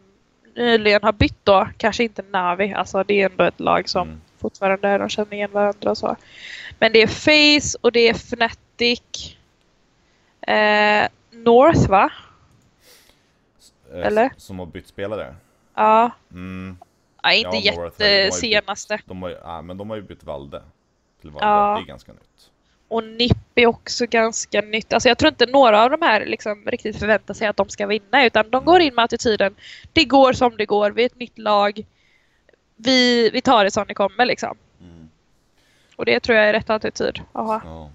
nyligen 0.55 1.03
har 1.03 1.13
bytt 1.13 1.39
då, 1.45 1.69
kanske 1.79 2.05
inte 2.05 2.23
Navi, 2.31 2.73
alltså 2.73 3.03
det 3.05 3.23
är 3.23 3.31
ändå 3.31 3.45
ett 3.45 3.61
lag 3.61 3.89
som 3.89 4.09
Mm. 4.09 4.21
fortfarande 4.39 4.99
de 4.99 5.09
känner 5.09 5.33
igen 5.35 5.51
varandra 5.53 5.91
och 5.91 5.99
så. 5.99 6.17
Men 6.79 6.93
det 6.93 7.03
är 7.03 7.07
Face 7.07 7.79
och 7.81 7.93
det 7.93 8.09
är 8.09 8.15
Fnatic. 8.15 9.37
Eh, 10.41 11.09
North 11.31 11.89
va? 11.91 12.13
Eh, 13.95 14.07
Eller? 14.07 14.31
Som 14.37 14.59
har 14.59 14.67
bytt 14.67 14.89
spelare? 14.89 15.35
Ja, 15.75 16.11
Mm, 16.33 16.79
ja 17.23 17.33
inte 17.33 17.57
Ja, 17.57 17.83
jättesenaste. 18.01 18.99
de 19.07 19.23
har 19.23 19.29
ju, 19.29 19.37
ja, 19.43 19.63
men 19.63 19.77
de 19.77 19.91
har 19.91 19.97
ju 19.97 20.03
bytt 20.03 20.25
Valde. 20.25 20.63
Till 21.27 21.33
Valde, 21.33 21.47
Ja. 21.49 21.75
det 21.77 21.83
är 21.85 21.87
ganska 21.87 22.13
nytt. 22.13 22.51
Och 22.89 23.05
NIP 23.05 23.37
är 23.55 23.67
också 23.67 24.07
ganska 24.07 24.61
nytt. 24.61 24.93
Alltså 24.93 25.09
jag 25.09 25.19
tror 25.19 25.29
inte 25.29 25.47
några 25.47 25.85
av 25.85 25.91
de 25.91 26.03
här 26.03 26.27
liksom 26.27 26.65
riktigt 26.67 26.99
förväntar 26.99 27.35
sig 27.35 27.47
att 27.49 27.57
de 27.57 27.69
ska 27.69 27.87
vinna 27.87 28.25
utan 28.27 28.51
de 28.51 28.65
går 28.65 28.81
in 28.81 28.95
med 28.95 29.05
attityden 29.05 29.55
det 29.93 30.05
går 30.05 30.33
som 30.33 30.57
det 30.57 30.67
går, 30.67 30.91
vi 30.91 31.03
är 31.03 31.07
ett 31.07 31.19
nytt 31.19 31.39
lag. 31.39 31.87
Vi, 32.77 33.31
vi 33.31 33.41
tar 33.41 33.65
det 33.65 33.71
som 33.71 33.85
det 33.89 33.95
kommer 33.95 34.27
liksom. 34.27 34.57
Mm. 34.81 35.09
Och 35.97 36.05
det 36.05 36.21
tror 36.21 36.39
jag 36.39 36.49
är 36.49 36.53
rätt 36.53 36.71
attityd. 36.71 37.21
Aha. 37.33 37.61
Ja. 37.65 37.91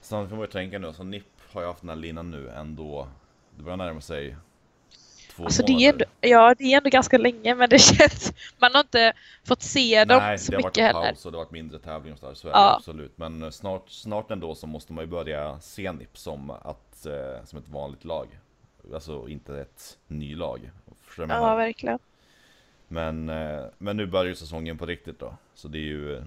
Sen 0.00 0.28
får 0.28 0.36
man 0.36 0.44
ju 0.44 0.50
tänka 0.50 0.78
nu, 0.78 0.92
så 0.92 1.04
NIP 1.04 1.24
har 1.52 1.60
ju 1.60 1.66
haft 1.66 1.80
den 1.80 1.88
här 1.88 1.96
linan 1.96 2.30
nu 2.30 2.50
ändå. 2.50 3.08
Det 3.56 3.62
börjar 3.62 3.76
närma 3.76 4.00
sig 4.00 4.36
två 5.36 5.44
Alltså 5.44 5.62
det 5.62 5.72
är, 5.72 5.92
månader. 5.92 6.03
Ja, 6.24 6.54
det 6.58 6.64
är 6.72 6.76
ändå 6.76 6.90
ganska 6.90 7.18
länge 7.18 7.54
men 7.54 7.68
det 7.68 7.78
känns... 7.82 8.32
Man 8.58 8.70
har 8.72 8.80
inte 8.80 9.12
fått 9.44 9.62
se 9.62 10.04
dem 10.04 10.18
Nej, 10.18 10.38
så 10.38 10.50
det 10.50 10.56
har 10.56 10.62
varit 10.62 10.70
mycket 10.76 10.78
en 10.90 10.96
heller. 10.96 11.08
paus 11.12 11.26
och 11.26 11.32
det 11.32 11.38
har 11.38 11.44
varit 11.44 11.52
mindre 11.52 11.78
tävling 11.78 12.12
och 12.12 12.18
sådär, 12.18 12.34
så 12.34 12.48
är 12.48 12.52
Ja. 12.52 12.58
det 12.60 12.74
absolut. 12.76 13.18
Men 13.18 13.42
eh, 13.42 13.50
snart, 13.50 13.90
snart 13.90 14.30
ändå 14.30 14.54
så 14.54 14.66
måste 14.66 14.92
man 14.92 15.04
ju 15.04 15.10
börja 15.10 15.60
se 15.60 15.92
NIP 15.92 16.18
som, 16.18 16.50
att, 16.50 17.06
eh, 17.06 17.44
som 17.44 17.58
ett 17.58 17.68
vanligt 17.68 18.04
lag. 18.04 18.28
Alltså 18.94 19.28
inte 19.28 19.60
ett 19.60 19.98
vad 21.18 21.30
jag 21.30 21.36
Ja, 21.36 21.40
menar? 21.40 21.56
verkligen. 21.56 21.98
Men, 22.88 23.28
eh, 23.28 23.64
men 23.78 23.96
nu 23.96 24.06
börjar 24.06 24.26
ju 24.26 24.34
säsongen 24.34 24.78
på 24.78 24.86
riktigt 24.86 25.18
då. 25.18 25.36
Så 25.54 25.68
det 25.68 25.78
är 25.78 25.82
ju... 25.82 26.22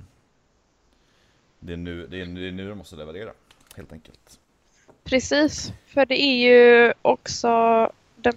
Det 1.59 1.73
är 1.73 1.77
nu, 1.77 2.07
det 2.07 2.21
är, 2.21 2.25
det 2.25 2.47
är 2.47 2.51
nu 2.51 2.69
de 2.69 2.77
måste 2.77 2.95
leverera, 2.95 3.31
helt 3.75 3.91
enkelt. 3.93 4.39
Precis, 5.03 5.73
för 5.87 6.05
det 6.05 6.21
är 6.21 6.35
ju 6.35 6.93
också 7.01 7.49
den 8.15 8.33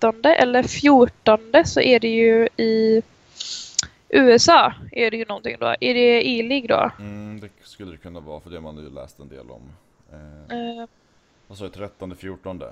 13 0.00 0.24
eller 0.24 0.62
14 0.62 1.38
så 1.64 1.80
är 1.80 2.00
det 2.00 2.08
ju 2.08 2.48
i 2.56 3.02
USA 4.08 4.72
är 4.92 5.10
det 5.10 5.16
ju 5.16 5.24
någonting 5.24 5.56
då. 5.60 5.66
Är 5.66 5.94
det 5.94 6.28
E-League 6.28 6.68
då? 6.68 6.90
Mm, 6.98 7.40
det 7.40 7.48
skulle 7.62 7.90
det 7.90 7.96
kunna 7.96 8.20
vara, 8.20 8.40
för 8.40 8.50
det 8.50 8.56
har 8.56 8.62
man 8.62 8.76
ju 8.76 8.90
läst 8.90 9.18
en 9.18 9.28
del 9.28 9.50
om. 9.50 9.62
Eh, 10.12 10.58
Eh, 10.58 10.86
vad 11.46 11.58
sa 11.58 11.64
jag, 11.64 11.72
13, 11.72 12.16
14? 12.16 12.62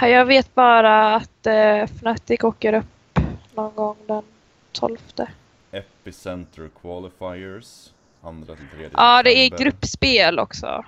jag 0.00 0.24
vet 0.24 0.54
bara 0.54 1.14
att 1.14 1.46
eh, 1.46 1.82
Fnatic 1.82 2.44
åker 2.44 2.72
upp 2.74 3.18
någon 3.54 3.74
gång 3.74 3.96
den 4.06 4.22
12. 4.72 4.98
Epicenter 5.70 6.70
Qualifiers. 6.82 7.92
Andra 8.22 8.56
till 8.56 8.68
tredje 8.68 8.90
Ja, 8.92 9.22
det 9.22 9.30
är 9.30 9.58
gruppspel 9.58 10.38
också. 10.38 10.84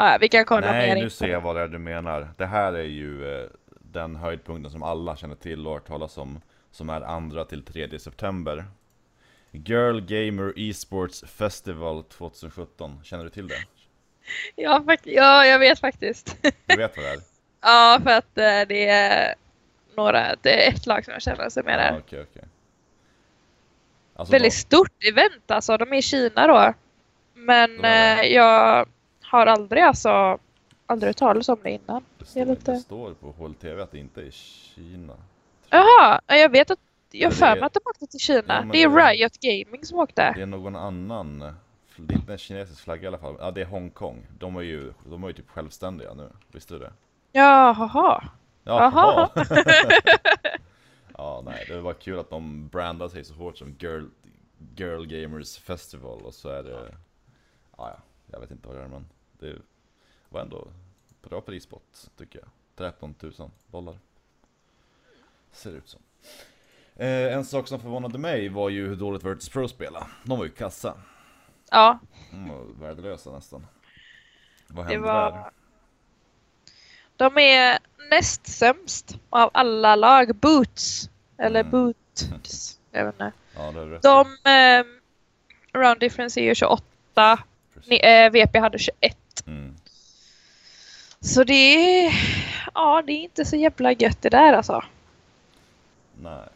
Ja, 0.00 0.18
vi 0.20 0.28
kan 0.28 0.44
kolla 0.44 0.72
mer 0.72 0.78
Nej, 0.78 0.90
in 0.90 1.04
nu 1.04 1.10
ser 1.10 1.28
jag 1.28 1.40
vad 1.40 1.56
det 1.56 1.62
är 1.62 1.68
du 1.68 1.78
menar. 1.78 2.28
Det 2.36 2.46
här 2.46 2.72
är 2.72 2.82
ju 2.82 3.40
eh, 3.40 3.48
den 3.80 4.16
höjdpunkten 4.16 4.72
som 4.72 4.82
alla 4.82 5.16
känner 5.16 5.34
till 5.34 5.66
och 5.66 5.72
har 5.72 5.80
talas 5.80 6.18
om. 6.18 6.40
Som 6.70 6.90
är 6.90 7.00
andra 7.00 7.44
till 7.44 7.64
3 7.64 7.98
september. 7.98 8.64
Girl 9.50 10.00
Gamer 10.00 10.52
Esports 10.56 11.24
Festival 11.26 12.04
2017. 12.04 13.00
Känner 13.04 13.24
du 13.24 13.30
till 13.30 13.48
det? 13.48 13.54
Ja, 14.56 14.84
ja, 15.04 15.46
jag 15.46 15.58
vet 15.58 15.80
faktiskt. 15.80 16.36
Du 16.66 16.76
vet 16.76 16.96
vad 16.96 17.06
det 17.06 17.10
är? 17.10 17.20
ja, 17.60 18.00
för 18.04 18.10
att 18.10 18.38
eh, 18.38 18.68
det 18.68 18.88
är 18.88 19.34
några, 19.96 20.36
det 20.42 20.66
är 20.66 20.72
ett 20.72 20.86
lag 20.86 21.04
som 21.04 21.12
jag 21.12 21.22
känner 21.22 21.48
som 21.48 21.66
är 21.68 21.76
där. 21.76 21.92
Ja, 21.92 21.98
okej, 21.98 22.26
okej. 22.30 22.44
Alltså, 24.16 24.32
Väldigt 24.32 24.54
stort 24.54 25.04
event 25.04 25.50
alltså. 25.50 25.76
De 25.76 25.92
är 25.92 25.96
i 25.96 26.02
Kina 26.02 26.46
då. 26.46 26.74
Men 27.34 27.84
eh, 27.84 28.22
jag 28.22 28.88
har 29.30 29.46
aldrig 29.46 29.82
alltså 29.82 30.38
aldrig 30.86 31.08
hört 31.08 31.16
talas 31.16 31.48
om 31.48 31.58
det 31.62 31.70
innan. 31.70 32.04
det, 32.18 32.24
står, 32.26 32.56
det 32.72 32.78
står 32.78 33.14
på 33.14 33.32
HLTV 33.38 33.80
att 33.82 33.90
det 33.90 33.98
inte 33.98 34.20
är 34.20 34.24
i 34.24 34.30
Kina. 34.30 35.14
Jaha, 35.70 36.20
ja, 36.26 36.36
jag 36.36 36.48
vet 36.48 36.70
att 36.70 36.78
jag 37.10 37.32
för 37.32 37.54
mig 37.54 37.62
att 37.62 37.72
de 37.74 37.80
åkte 37.84 38.06
till 38.06 38.20
Kina. 38.20 38.42
Ja, 38.46 38.60
men 38.60 38.68
det 38.68 38.82
är 38.82 38.88
det 38.88 39.02
är- 39.02 39.10
Riot 39.12 39.40
Gaming 39.40 39.84
som 39.84 39.98
åkte. 39.98 40.32
Det 40.36 40.42
är 40.42 40.46
någon 40.46 40.76
annan. 40.76 41.38
Det 41.96 42.14
är 42.14 42.18
inte 42.18 42.32
en 42.32 42.38
kinesisk 42.38 42.84
flagga 42.84 43.02
i 43.02 43.06
alla 43.06 43.18
fall. 43.18 43.36
Ja, 43.40 43.50
det 43.50 43.60
är 43.60 43.64
Hongkong. 43.66 44.26
De 44.38 44.56
är 44.56 44.60
ju, 44.60 44.92
de 45.10 45.24
är 45.24 45.28
ju 45.28 45.32
typ 45.34 45.50
självständiga 45.50 46.14
nu. 46.14 46.28
Visste 46.52 46.74
du 46.74 46.78
det? 46.78 46.92
Jaha. 47.32 48.24
Jaha. 48.64 49.30
ja, 51.16 51.42
nej, 51.44 51.64
det 51.68 51.80
var 51.80 51.92
kul 51.92 52.18
att 52.18 52.30
de 52.30 52.68
brandade 52.68 53.10
sig 53.10 53.24
så 53.24 53.34
hårt 53.34 53.58
som 53.58 53.76
Girl, 53.78 54.04
Girl 54.76 55.06
Gamers 55.06 55.58
Festival 55.58 56.20
och 56.22 56.34
så 56.34 56.48
är 56.48 56.62
det... 56.62 56.94
Ja, 57.76 57.90
ja, 57.90 57.96
jag 58.32 58.40
vet 58.40 58.50
inte 58.50 58.68
vad 58.68 58.76
det 58.76 58.82
är 58.82 58.88
men 58.88 59.06
det 59.38 59.56
var 60.28 60.40
ändå 60.40 60.68
bra 61.22 61.40
prispott 61.40 62.10
tycker 62.16 62.38
jag. 62.38 62.48
13 62.76 63.14
000 63.20 63.32
dollar. 63.66 63.98
Ser 65.52 65.70
ut 65.70 65.88
som. 65.88 66.00
Eh, 66.96 67.34
en 67.34 67.44
sak 67.44 67.68
som 67.68 67.80
förvånade 67.80 68.18
mig 68.18 68.48
var 68.48 68.68
ju 68.68 68.88
hur 68.88 68.96
dåligt 68.96 69.24
Virtus 69.24 69.48
Pro 69.48 69.68
spelade. 69.68 70.06
De 70.24 70.38
var 70.38 70.44
ju 70.44 70.50
kassa. 70.50 70.94
Ja, 71.70 71.98
De 72.30 72.48
var 72.48 72.64
värdelösa 72.80 73.30
nästan. 73.32 73.66
Vad 74.66 74.86
hände 74.86 75.00
var... 75.06 75.32
där? 75.32 75.50
De 77.16 77.38
är 77.38 77.78
näst 78.10 78.46
sämst 78.46 79.16
av 79.30 79.50
alla 79.54 79.96
lag. 79.96 80.36
Boots. 80.36 81.10
Eller 81.38 81.60
Mm. 81.60 81.70
Boots. 81.70 82.80
Jag 82.90 83.04
vet 83.04 83.14
inte. 83.14 83.32
Ja, 83.54 83.72
det 83.72 83.80
är 83.80 83.86
rätt. 83.86 84.02
De... 84.02 84.26
Eh, 84.50 84.84
round 85.80 86.00
difference 86.00 86.40
är 86.40 86.44
ju 86.44 86.54
28. 86.54 86.84
Precis. 87.74 87.90
Ni, 87.90 87.96
eh, 87.96 88.30
VP 88.30 88.58
hade 88.58 88.78
21. 88.78 89.18
Mm. 89.46 89.74
Så 91.20 91.44
det 91.44 91.52
är... 92.06 92.12
Ja, 92.74 93.02
det 93.06 93.12
är 93.12 93.22
inte 93.22 93.44
så 93.44 93.56
jävla 93.56 93.92
gött 93.92 94.22
det 94.22 94.28
där 94.28 94.52
alltså. 94.52 94.84
Nej. 96.20 96.48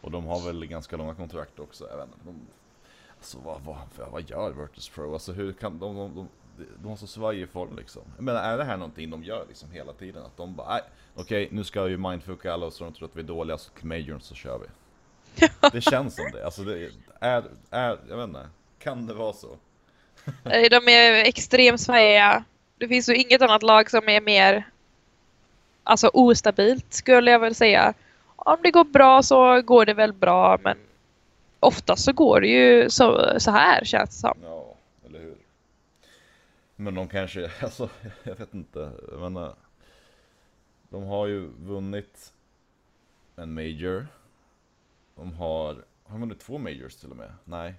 Och 0.00 0.10
de 0.10 0.24
har 0.24 0.46
väl 0.46 0.66
ganska 0.66 0.96
långa 0.96 1.14
kontrakt 1.14 1.58
också, 1.58 1.84
inte. 1.84 2.08
De, 2.24 2.40
alltså 3.18 3.38
vad, 3.44 3.60
vad, 3.62 4.10
vad, 4.10 4.30
gör 4.30 4.50
Virtus 4.50 4.88
Pro? 4.88 5.12
Alltså 5.12 5.32
hur 5.32 5.52
kan 5.52 5.78
de, 5.78 5.96
de, 5.96 6.14
de, 6.14 6.28
de 6.82 6.88
har 6.88 6.96
så 6.96 7.06
svajig 7.06 7.48
form 7.48 7.76
liksom. 7.76 8.02
Menar, 8.18 8.42
är 8.42 8.58
det 8.58 8.64
här 8.64 8.76
någonting 8.76 9.10
de 9.10 9.24
gör 9.24 9.44
liksom 9.48 9.70
hela 9.70 9.92
tiden? 9.92 10.22
Att 10.24 10.36
de 10.36 10.54
bara, 10.54 10.68
nej, 10.68 10.82
okej, 11.14 11.48
nu 11.52 11.64
ska 11.64 11.82
vi 11.82 11.96
mindfucka 11.96 12.52
alla 12.52 12.66
och 12.66 12.72
så 12.72 12.84
de 12.84 12.92
tror 12.92 13.08
att 13.08 13.16
vi 13.16 13.20
är 13.20 13.26
dåliga, 13.26 13.58
så 13.58 13.70
Majorn 13.82 14.20
så 14.20 14.34
kör 14.34 14.58
vi. 14.58 14.66
Det 15.72 15.80
känns 15.80 16.16
som 16.16 16.30
det. 16.32 16.44
Alltså 16.44 16.62
det 16.62 16.90
är, 17.20 17.44
är, 17.70 17.98
jag 18.08 18.16
vet 18.16 18.28
inte. 18.28 18.48
Kan 18.78 19.06
det 19.06 19.14
vara 19.14 19.32
så? 19.32 19.56
De 20.44 20.88
är 20.88 21.24
extremt 21.24 21.80
svajiga. 21.80 22.44
Det 22.78 22.88
finns 22.88 23.08
ju 23.08 23.14
inget 23.16 23.42
annat 23.42 23.62
lag 23.62 23.90
som 23.90 24.08
är 24.08 24.20
mer 24.20 24.64
alltså 25.88 26.10
ostabilt 26.12 26.92
skulle 26.92 27.30
jag 27.30 27.38
väl 27.38 27.54
säga. 27.54 27.94
Om 28.36 28.58
det 28.62 28.70
går 28.70 28.84
bra 28.84 29.22
så 29.22 29.62
går 29.62 29.86
det 29.86 29.94
väl 29.94 30.12
bra 30.12 30.58
men 30.62 30.78
oftast 31.60 32.04
så 32.04 32.12
går 32.12 32.40
det 32.40 32.48
ju 32.48 32.90
så, 32.90 33.34
så 33.40 33.50
här 33.50 33.84
känns 33.84 34.10
det 34.10 34.16
som. 34.16 34.38
Ja, 34.42 34.74
eller 35.06 35.18
hur? 35.18 35.36
Men 36.76 36.94
de 36.94 37.08
kanske, 37.08 37.50
alltså 37.62 37.88
jag 38.22 38.34
vet 38.36 38.54
inte. 38.54 38.92
Jag 39.10 39.20
menar, 39.20 39.54
de 40.88 41.04
har 41.04 41.26
ju 41.26 41.50
vunnit 41.58 42.32
en 43.36 43.54
major. 43.54 44.06
De 45.14 45.32
har, 45.32 45.74
har 46.04 46.12
de 46.12 46.20
vunnit 46.20 46.40
två 46.40 46.58
majors 46.58 46.96
till 46.96 47.10
och 47.10 47.16
med? 47.16 47.32
Nej, 47.44 47.74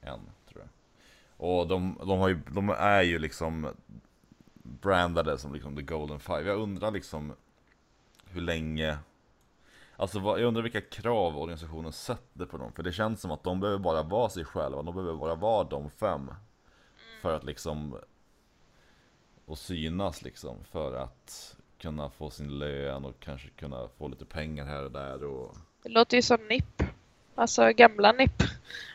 en 0.00 0.20
tror 0.48 0.62
jag. 0.62 0.77
Och 1.38 1.66
de, 1.66 1.98
de, 2.06 2.28
ju, 2.28 2.38
de 2.50 2.70
är 2.70 3.02
ju 3.02 3.18
liksom 3.18 3.68
brandade 4.62 5.38
som 5.38 5.54
liksom 5.54 5.76
the 5.76 5.82
golden 5.82 6.20
five. 6.20 6.42
Jag 6.42 6.58
undrar 6.58 6.90
liksom 6.90 7.32
hur 8.30 8.40
länge 8.40 8.98
Alltså 9.96 10.18
jag 10.18 10.42
undrar 10.42 10.62
vilka 10.62 10.80
krav 10.80 11.38
organisationen 11.38 11.92
sätter 11.92 12.46
på 12.46 12.56
dem, 12.56 12.72
för 12.72 12.82
det 12.82 12.92
känns 12.92 13.20
som 13.20 13.30
att 13.30 13.42
de 13.42 13.60
behöver 13.60 13.78
bara 13.78 14.02
vara 14.02 14.28
sig 14.28 14.44
själva, 14.44 14.82
de 14.82 14.94
behöver 14.94 15.14
bara 15.14 15.34
vara 15.34 15.64
de 15.64 15.90
fem 15.90 16.30
För 17.22 17.34
att 17.34 17.44
liksom 17.44 17.98
Och 19.46 19.58
synas 19.58 20.22
liksom, 20.22 20.56
för 20.64 20.94
att 20.94 21.56
kunna 21.78 22.10
få 22.10 22.30
sin 22.30 22.58
lön 22.58 23.04
och 23.04 23.20
kanske 23.20 23.48
kunna 23.48 23.88
få 23.98 24.08
lite 24.08 24.24
pengar 24.24 24.66
här 24.66 24.84
och 24.84 24.92
där 24.92 25.24
och 25.24 25.56
Det 25.82 25.88
låter 25.88 26.16
ju 26.16 26.22
som 26.22 26.38
NIP. 26.48 26.82
Alltså 27.34 27.72
gamla 27.72 28.12
NIP. 28.12 28.42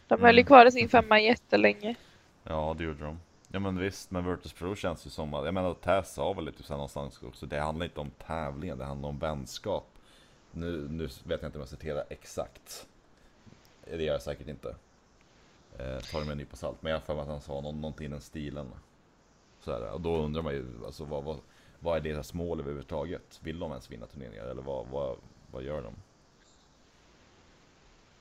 De 0.08 0.22
höll 0.22 0.36
ju 0.36 0.40
Mm. 0.42 0.46
kvar 0.46 0.66
i 0.66 0.72
sin 0.72 0.90
femma 0.90 1.20
jättelänge. 1.20 1.96
Ja 2.44 2.76
det 2.78 2.84
gjorde 2.84 3.04
de 3.04 3.20
Ja 3.52 3.60
men 3.60 3.80
visst, 3.80 4.12
men 4.12 4.30
Virtus 4.30 4.54
Pro 4.54 4.76
känns 4.76 5.06
ju 5.06 5.10
som 5.10 5.34
att, 5.34 5.46
jag 5.46 5.54
menar 5.54 5.74
Tess 5.74 6.14
sa 6.14 6.34
väl 6.34 6.46
lite 6.46 6.64
så 6.64 6.74
någonstans 6.74 7.24
också, 7.24 7.46
det 7.46 7.60
handlar 7.60 7.86
inte 7.86 8.00
om 8.00 8.12
tävlingen, 8.28 8.78
det 8.78 8.86
handlar 8.86 9.10
om 9.10 9.20
vänskap 9.20 9.88
Nu, 10.52 10.88
nu 10.90 11.04
vet 11.04 11.42
jag 11.42 11.44
inte 11.44 11.58
om 11.58 11.62
jag 11.62 11.70
citerar 11.70 12.04
exakt 12.10 12.88
Det 13.86 14.04
gör 14.04 14.14
jag 14.14 14.22
säkert 14.22 14.48
inte 14.48 14.76
eh, 15.78 16.00
tar 16.00 16.20
det 16.20 16.26
med 16.26 16.32
en 16.32 16.38
nypa 16.38 16.56
salt, 16.56 16.82
men 16.82 16.92
jag 16.92 17.00
har 17.00 17.06
för 17.06 17.14
mig 17.14 17.22
att 17.22 17.28
han 17.28 17.42
sa 17.42 17.62
någon, 17.62 17.82
någonting 17.82 18.06
i 18.06 18.10
den 18.10 18.22
stilen 18.22 18.72
så 19.60 19.72
här, 19.72 19.92
Och 19.92 20.02
då 20.02 20.18
undrar 20.18 20.42
man 20.42 20.54
ju, 20.54 20.66
alltså 20.86 21.06
vad, 21.06 21.24
vad, 21.24 21.40
vad 21.80 21.98
är 21.98 22.02
deras 22.02 22.34
mål 22.34 22.60
överhuvudtaget? 22.60 23.40
Vill 23.44 23.60
de 23.60 23.72
ens 23.72 23.92
vinna 23.92 24.06
turneringar, 24.06 24.46
eller 24.46 24.62
vad, 24.62 24.88
vad, 24.88 25.18
vad 25.52 25.64
gör 25.64 25.82
de? 25.82 25.94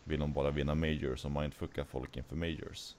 Vill 0.04 0.20
de 0.20 0.32
bara 0.32 0.50
vinna 0.50 0.74
majors 0.74 1.24
och 1.24 1.30
mindfucka 1.30 1.84
folk 1.84 2.16
inför 2.16 2.36
majors? 2.36 2.94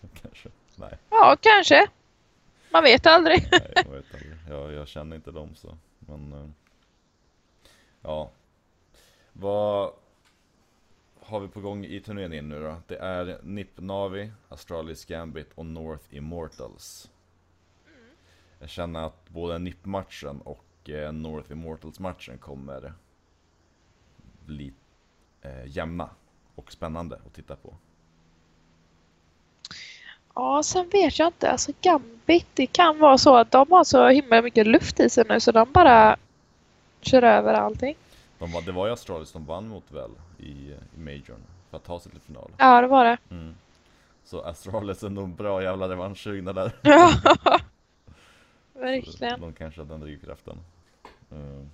Kanske, 0.22 0.48
nej 0.76 0.98
Ja, 1.10 1.36
kanske. 1.40 1.86
Man 2.70 2.82
vet 2.84 3.06
aldrig. 3.06 3.48
Nej, 3.52 3.72
jag 3.74 3.84
vet 3.92 4.14
aldrig. 4.14 4.36
Jag, 4.48 4.72
jag 4.72 4.88
känner 4.88 5.16
inte 5.16 5.30
dem 5.30 5.54
så. 5.54 5.76
Men... 5.98 6.32
eh, 6.32 6.48
Ja. 8.02 8.30
Vad 9.32 9.92
har 11.20 11.40
vi 11.40 11.48
på 11.48 11.60
gång 11.60 11.84
i 11.84 12.00
turneringen 12.00 12.48
nu 12.48 12.62
då? 12.62 12.76
Det 12.86 12.96
är 12.98 13.38
NIP 13.42 13.70
Navi, 13.80 14.32
Astralis 14.48 15.04
Gambit 15.04 15.52
och 15.54 15.66
North 15.66 16.14
Immortals. 16.14 17.10
Jag 18.58 18.68
känner 18.68 19.00
att 19.06 19.28
både 19.28 19.58
NIP-matchen 19.58 20.40
och 20.40 20.90
eh, 20.90 21.12
North 21.12 21.52
Immortals-matchen 21.52 22.38
kommer 22.38 22.92
bli 24.44 24.72
eh, 25.42 25.66
jämna 25.66 26.10
och 26.54 26.72
spännande 26.72 27.16
att 27.26 27.34
titta 27.34 27.56
på. 27.56 27.76
Ja, 30.36 30.62
sen 30.62 30.88
vet 30.88 31.18
jag 31.18 31.28
inte. 31.28 31.50
Alltså 31.50 31.72
Gambit, 31.80 32.46
det 32.54 32.66
kan 32.66 32.98
vara 32.98 33.18
så 33.18 33.36
att 33.36 33.50
de 33.50 33.70
har 33.70 33.84
så 33.84 34.08
himla 34.08 34.42
mycket 34.42 34.66
luft 34.66 35.00
i 35.00 35.10
sig 35.10 35.24
nu 35.28 35.40
så 35.40 35.52
de 35.52 35.72
bara 35.72 36.16
kör 37.00 37.22
över 37.22 37.54
allting. 37.54 37.96
De 38.38 38.64
det 38.66 38.72
var 38.72 38.86
ju 38.86 38.92
Astralis 38.92 39.32
de 39.32 39.44
vann 39.44 39.68
mot 39.68 39.92
väl 39.92 40.10
i, 40.38 40.50
i 40.50 40.98
Majorn 40.98 41.40
för 41.70 41.76
att 41.76 41.84
ta 41.84 42.00
sig 42.00 42.12
till 42.12 42.20
final. 42.20 42.50
Ja, 42.56 42.80
det 42.80 42.86
var 42.86 43.04
det. 43.04 43.18
Mm. 43.30 43.54
Så 44.24 44.42
Astralis 44.42 45.02
är 45.02 45.10
nog 45.10 45.24
en 45.24 45.34
bra 45.34 45.62
jävla 45.62 45.88
revanschsugna 45.88 46.52
där. 46.52 46.72
Ja, 46.82 47.10
verkligen. 48.80 49.40
De 49.40 49.52
kanske 49.52 49.80
har 49.80 49.86
den 49.86 50.00
drivkraften. 50.00 50.58
Mm. 51.30 51.70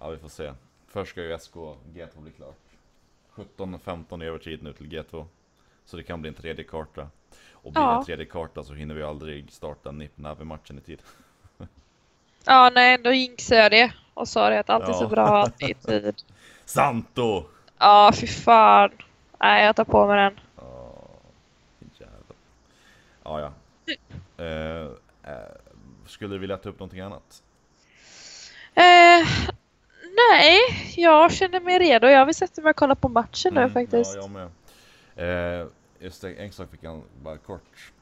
Ja, 0.00 0.10
vi 0.10 0.16
får 0.16 0.28
se. 0.28 0.52
Först 0.88 1.10
ska 1.10 1.22
ju 1.22 1.38
SK 1.38 1.54
G2 1.94 2.20
bli 2.20 2.30
klart. 2.32 2.58
17-15 3.34 4.24
i 4.24 4.26
övertid 4.26 4.62
nu 4.62 4.72
till 4.72 4.86
G2. 4.86 5.26
Så 5.90 5.96
det 5.96 6.02
kan 6.02 6.20
bli 6.20 6.28
en 6.28 6.34
tredje 6.34 6.64
karta. 6.64 7.08
Och 7.52 7.72
blir 7.72 7.82
Ja. 7.82 7.98
en 7.98 8.04
tredje 8.04 8.24
karta 8.24 8.62
så 8.64 8.74
hinner 8.74 8.94
vi 8.94 9.02
aldrig 9.02 9.52
starta 9.52 9.90
Nip 9.92 10.12
Navi-matchen 10.18 10.78
i 10.78 10.80
tid. 10.80 11.02
Ja, 12.44 12.70
nej, 12.74 12.98
då 12.98 13.12
jinxade 13.12 13.60
jag 13.60 13.70
det 13.70 13.92
och 14.14 14.28
sa 14.28 14.50
det 14.50 14.60
att 14.60 14.70
allt 14.70 14.88
är 14.88 14.92
så 14.92 15.04
Ja. 15.04 15.08
bra 15.08 15.42
att 15.42 15.58
det 15.58 15.70
är 15.70 16.00
tid. 16.00 16.14
Santo! 16.64 17.44
Ja, 17.78 18.12
fy 18.14 18.26
fan. 18.26 18.90
Nej, 19.40 19.64
jag 19.64 19.76
tar 19.76 19.84
på 19.84 20.06
mig 20.06 20.16
den. 20.16 20.40
Ja, 20.56 20.92
jävlar. 21.98 22.36
Ja, 23.24 23.40
ja. 23.40 23.52
Eh, 24.44 24.86
eh, 25.32 25.38
skulle 26.06 26.34
du 26.34 26.38
vilja 26.38 26.56
ta 26.56 26.68
upp 26.68 26.78
någonting 26.78 27.00
annat? 27.00 27.42
Eh, 28.74 29.28
nej, 30.30 30.58
jag 30.96 31.32
känner 31.32 31.60
mig 31.60 31.78
redo. 31.78 32.06
Jag 32.06 32.26
vill 32.26 32.34
sätta 32.34 32.62
mig 32.62 32.70
och 32.70 32.76
kolla 32.76 32.94
på 32.94 33.08
matchen 33.08 33.54
nu 33.54 33.60
Mm, 33.60 33.72
faktiskt. 33.72 34.14
Ja, 34.16 34.20
jag 34.20 34.30
med. 34.30 34.50
Just 36.00 36.22
det, 36.22 36.34
en 36.34 36.52
sak 36.52 36.70
fick 36.70 36.82
jag 36.82 37.02
bara 37.22 37.38
kort. 37.38 37.92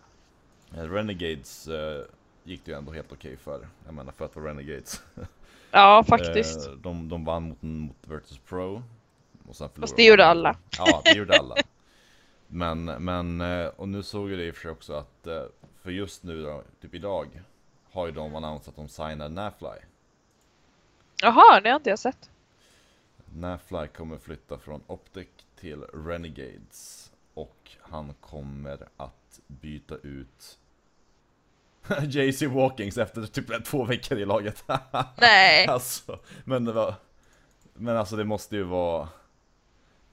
Eh, 0.74 0.82
Renegades 0.82 1.68
eh, 1.68 2.04
gick 2.44 2.64
det 2.64 2.70
ju 2.70 2.76
ändå 2.78 2.92
helt 2.92 3.12
okej 3.12 3.36
för. 3.36 3.68
Jag 3.84 3.94
menar 3.94 4.12
för 4.12 4.24
att 4.24 4.36
vara 4.36 4.48
Renegades. 4.48 5.02
Ja, 5.70 6.04
faktiskt. 6.08 6.66
Eh, 6.66 6.72
de, 6.72 7.08
de 7.08 7.24
vann 7.24 7.42
mot, 7.48 7.62
mot 7.62 7.96
Virtus 8.06 8.38
Pro. 8.38 8.82
Och 9.48 9.56
sen 9.56 9.68
förlorade 9.68 9.80
Fast 9.80 9.96
det 9.96 10.04
gjorde 10.04 10.22
de. 10.22 10.28
alla. 10.28 10.56
Ja, 10.78 11.02
det 11.04 11.12
gjorde 11.18 11.38
alla. 11.38 11.54
Men, 12.50 12.84
men, 12.84 13.40
eh, 13.40 13.66
och 13.66 13.88
nu 13.88 14.02
såg 14.02 14.30
jag 14.30 14.38
det 14.38 14.44
i 14.46 14.50
och 14.50 14.54
för 14.54 14.62
sig 14.62 14.70
också 14.70 14.92
att, 14.92 15.26
eh, 15.26 15.42
för 15.82 15.90
just 15.90 16.22
nu 16.22 16.42
då, 16.42 16.62
typ 16.80 16.94
idag, 16.94 17.42
har 17.90 18.06
ju 18.06 18.12
de 18.12 18.34
annonsat 18.34 18.68
att 18.68 18.76
de 18.76 18.88
signar 18.88 19.28
Nafly. 19.28 19.68
Jaha, 21.22 21.60
det 21.60 21.68
har 21.68 21.76
inte 21.76 21.90
jag 21.90 21.98
sett. 21.98 22.30
Nafly 23.34 23.86
kommer 23.88 24.18
flytta 24.18 24.58
från 24.58 24.80
Optic 24.86 25.28
till 25.56 25.82
Renegades. 25.82 27.07
Och 27.38 27.70
han 27.80 28.14
kommer 28.20 28.88
att 28.96 29.40
byta 29.46 29.94
ut 29.94 30.58
JC 32.02 32.42
Walkings 32.42 32.98
efter 32.98 33.26
typ 33.26 33.64
två 33.64 33.84
veckor 33.84 34.18
i 34.18 34.24
laget. 34.24 34.64
Nej. 35.20 35.66
Alltså, 35.66 36.18
men 36.44 36.64
det 36.64 36.72
var... 36.72 36.94
Men 37.74 37.96
alltså 37.96 38.16
det 38.16 38.24
måste 38.24 38.56
ju 38.56 38.62
vara... 38.62 39.08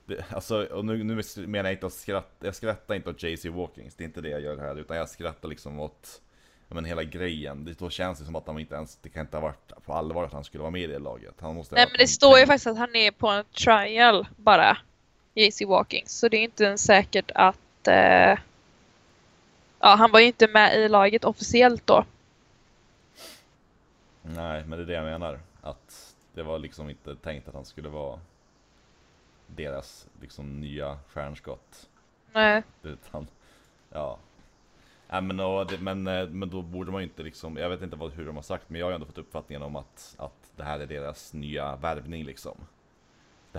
Det, 0.05 0.25
alltså, 0.31 0.65
och 0.65 0.85
nu, 0.85 1.03
nu 1.03 1.21
menar 1.35 1.69
jag 1.69 1.73
inte 1.73 1.85
att 1.85 1.93
skratta, 1.93 2.45
jag 2.45 2.55
skrattar 2.55 2.95
inte 2.95 3.09
åt 3.09 3.23
JC 3.23 3.45
Walkings, 3.45 3.95
det 3.95 4.03
är 4.03 4.05
inte 4.05 4.21
det 4.21 4.29
jag 4.29 4.41
gör 4.41 4.57
här, 4.57 4.79
utan 4.79 4.97
jag 4.97 5.09
skrattar 5.09 5.49
liksom 5.49 5.79
åt 5.79 6.21
men 6.67 6.85
hela 6.85 7.03
grejen. 7.03 7.65
Det, 7.65 7.79
då 7.79 7.89
känns 7.89 8.19
det 8.19 8.25
som 8.25 8.35
att 8.35 8.47
han 8.47 8.59
inte 8.59 8.75
ens, 8.75 8.95
det 8.95 9.09
kan 9.09 9.21
inte 9.21 9.37
ha 9.37 9.41
varit 9.41 9.71
på 9.85 9.93
allvar 9.93 10.23
att 10.23 10.33
han 10.33 10.43
skulle 10.43 10.61
vara 10.61 10.71
med 10.71 10.81
i 10.81 10.87
det 10.87 10.99
laget. 10.99 11.33
Han 11.39 11.55
måste 11.55 11.75
Nej, 11.75 11.85
men 11.91 11.97
det 11.97 12.07
står 12.07 12.39
ju 12.39 12.45
faktiskt 12.45 12.67
att 12.67 12.77
han 12.77 12.95
är 12.95 13.11
på 13.11 13.27
en 13.27 13.43
trial 13.45 14.27
bara. 14.37 14.77
JC 15.35 15.61
Walking. 15.61 16.03
Så 16.07 16.27
det 16.27 16.37
är 16.37 16.43
inte 16.43 16.63
ens 16.63 16.83
säkert 16.83 17.31
att... 17.35 17.87
Eh... 17.87 18.39
Ja, 19.79 19.95
han 19.95 20.11
var 20.11 20.19
ju 20.19 20.25
inte 20.25 20.47
med 20.47 20.79
i 20.79 20.89
laget 20.89 21.25
officiellt 21.25 21.87
då. 21.87 22.05
Nej, 24.21 24.63
men 24.65 24.77
det 24.77 24.83
är 24.83 24.87
det 24.87 24.93
jag 24.93 25.05
menar. 25.05 25.39
Att 25.61 26.15
det 26.33 26.43
var 26.43 26.59
liksom 26.59 26.89
inte 26.89 27.15
tänkt 27.15 27.47
att 27.47 27.53
han 27.53 27.65
skulle 27.65 27.89
vara 27.89 28.19
deras 29.47 30.07
liksom 30.21 30.61
nya 30.61 30.99
stjärnskott. 31.09 31.89
Nej. 32.33 32.63
Utan, 32.83 33.27
ja. 33.89 34.17
Nej, 35.09 35.21
men, 35.21 35.39
och, 35.39 35.67
det, 35.67 35.77
men, 35.77 36.07
eh, 36.07 36.27
men 36.27 36.49
då 36.49 36.61
borde 36.61 36.91
man 36.91 37.01
ju 37.01 37.07
inte 37.07 37.23
liksom, 37.23 37.57
jag 37.57 37.69
vet 37.69 37.81
inte 37.81 37.95
vad, 37.95 38.11
hur 38.11 38.25
de 38.25 38.35
har 38.35 38.43
sagt, 38.43 38.69
men 38.69 38.79
jag 38.79 38.87
har 38.87 38.93
ändå 38.93 39.05
fått 39.05 39.17
uppfattningen 39.17 39.61
om 39.61 39.75
att, 39.75 40.15
att 40.17 40.51
det 40.55 40.63
här 40.63 40.79
är 40.79 40.85
deras 40.85 41.33
nya 41.33 41.75
värvning 41.75 42.23
liksom. 42.23 42.57